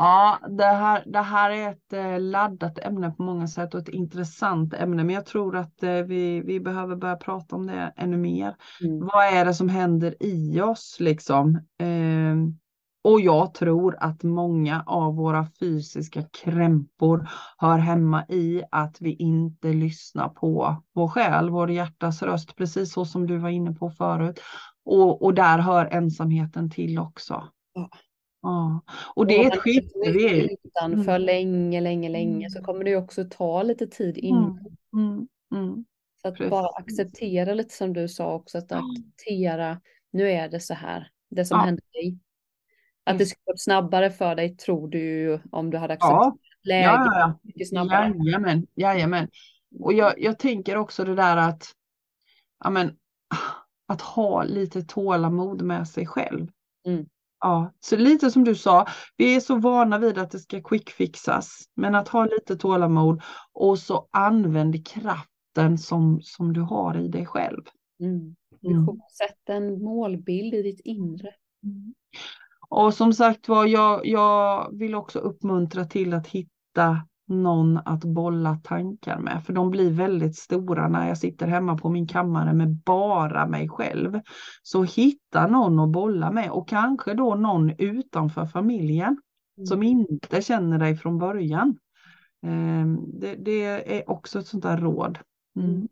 [0.00, 3.88] Ja, det här, det här är ett eh, laddat ämne på många sätt och ett
[3.88, 5.04] intressant ämne.
[5.04, 8.56] Men jag tror att eh, vi, vi behöver börja prata om det ännu mer.
[8.80, 9.00] Mm.
[9.00, 11.60] Vad är det som händer i oss liksom?
[11.78, 12.58] Ehm,
[13.04, 19.68] och jag tror att många av våra fysiska krämpor hör hemma i att vi inte
[19.68, 24.40] lyssnar på vår själ, vår hjärtas röst, precis så som du var inne på förut.
[24.84, 27.44] Och, och där hör ensamheten till också.
[27.74, 27.90] Ja.
[28.42, 28.82] Ja.
[29.14, 30.48] Och det är ett skifte vi är.
[30.64, 31.22] Utanför Mm.
[31.22, 34.58] länge, länge, länge så kommer det ju också ta lite tid innan.
[34.96, 35.84] Mm, mm, mm.
[36.22, 36.50] Så att Precis.
[36.50, 39.80] bara acceptera lite som du sa också, att acceptera,
[40.10, 41.64] nu är det så här, det som Ja.
[41.64, 42.18] händer dig.
[43.04, 43.32] Att det Just.
[43.32, 47.04] skulle gått snabbare för dig tror du ju om du hade accepterat Ja, läget ja,
[47.06, 47.38] ja, ja.
[47.42, 48.14] mycket snabbare.
[48.24, 49.28] Jajamän, jajamän.
[49.80, 51.64] Och jag, jag tänker också det där att,
[52.64, 52.96] ja men,
[53.86, 56.48] att ha lite tålamod med sig själv.
[56.86, 57.06] Mm.
[57.40, 58.86] Ja, så lite som du sa,
[59.16, 63.22] vi är så vana vid att det ska quickfixas, men att ha lite tålamod
[63.52, 67.62] och så använd kraften som, som du har i dig själv.
[68.00, 68.36] Mm.
[68.64, 68.86] Mm.
[69.18, 71.30] Sätt en målbild i ditt inre.
[72.68, 78.60] Och som sagt var, jag, jag vill också uppmuntra till att hitta någon att bolla
[78.64, 79.44] tankar med.
[79.44, 83.68] För de blir väldigt stora när jag sitter hemma på min kammare med bara mig
[83.68, 84.20] själv.
[84.62, 89.20] Så hitta någon att bolla med och kanske då någon utanför familjen
[89.68, 91.78] som inte känner dig från början.
[92.42, 95.18] Ehm, Det, det är också ett sånt där råd.
[95.56, 95.88] Mm.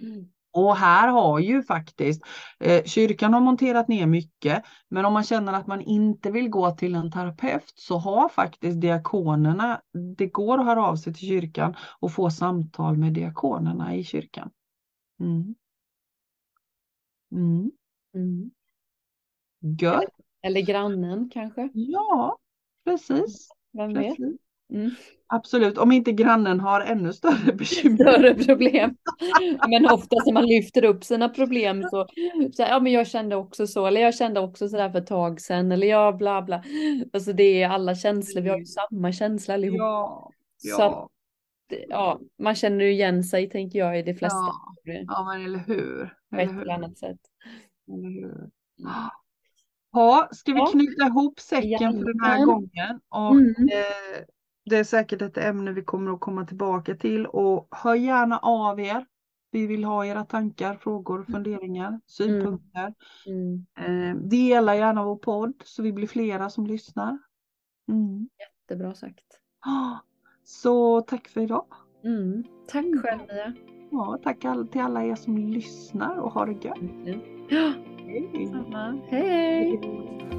[0.00, 0.28] Mm.
[0.52, 2.22] Och här har ju faktiskt
[2.60, 6.70] eh, kyrkan har monterat ner mycket, men om man känner att man inte vill gå
[6.70, 9.80] till en terapeut så har faktiskt diakonerna,
[10.16, 14.50] det går att höra av sig till kyrkan och få samtal med diakonerna i kyrkan.
[15.20, 15.54] Mm.
[17.32, 17.70] Mm.
[18.14, 18.50] Mm.
[19.80, 20.04] Gött.
[20.42, 22.38] Eller grannen kanske, Ja,
[22.84, 23.48] precis.
[23.72, 24.16] vem vet?
[24.16, 24.40] precis.
[24.74, 24.90] Mm.
[25.26, 27.96] Absolut, om inte grannen har ännu större bekymmer.
[27.96, 28.96] Större problem.
[29.68, 32.06] Men ofta när man lyfter upp sina problem så,
[32.52, 35.40] så ja men jag kände också så, eller jag kände också sådär för ett tag
[35.40, 36.62] sedan, eller ja bla bla.
[37.12, 39.78] Alltså det är alla känslor, vi har ju samma känsla allihop.
[39.78, 40.30] Ja,
[40.76, 40.92] Så att,
[41.68, 44.36] ja, ja, man känner ju igen sig tänker jag i de flesta.
[44.84, 46.14] ja, ja, men eller hur?
[46.30, 47.20] På ett eller annat sätt.
[47.88, 48.50] Mm.
[49.92, 50.66] Ja, ska vi Ja.
[50.66, 53.00] knyta ihop säcken för den här gången?
[53.08, 53.54] Och, Mm.
[53.72, 54.24] eh,
[54.68, 58.80] det är säkert ett ämne vi kommer att komma tillbaka till och hör gärna av
[58.80, 59.06] er.
[59.50, 62.94] Vi vill ha era tankar, frågor, funderingar, synpunkter.
[63.26, 63.66] Mm.
[63.78, 67.18] Eh, dela gärna vår podd så vi blir flera som lyssnar.
[67.88, 68.28] Mm.
[68.38, 69.24] Jättebra sagt.
[69.66, 69.96] Ah,
[70.44, 71.66] Så tack för idag.
[72.04, 72.44] Mm.
[72.68, 73.02] Tack Mm.
[73.02, 73.54] själv Mia.
[73.90, 74.40] Ja, tack
[74.72, 76.78] till alla er som lyssnar och ha det gött.
[77.48, 78.30] Ja, Hej.
[79.10, 80.37] Hej.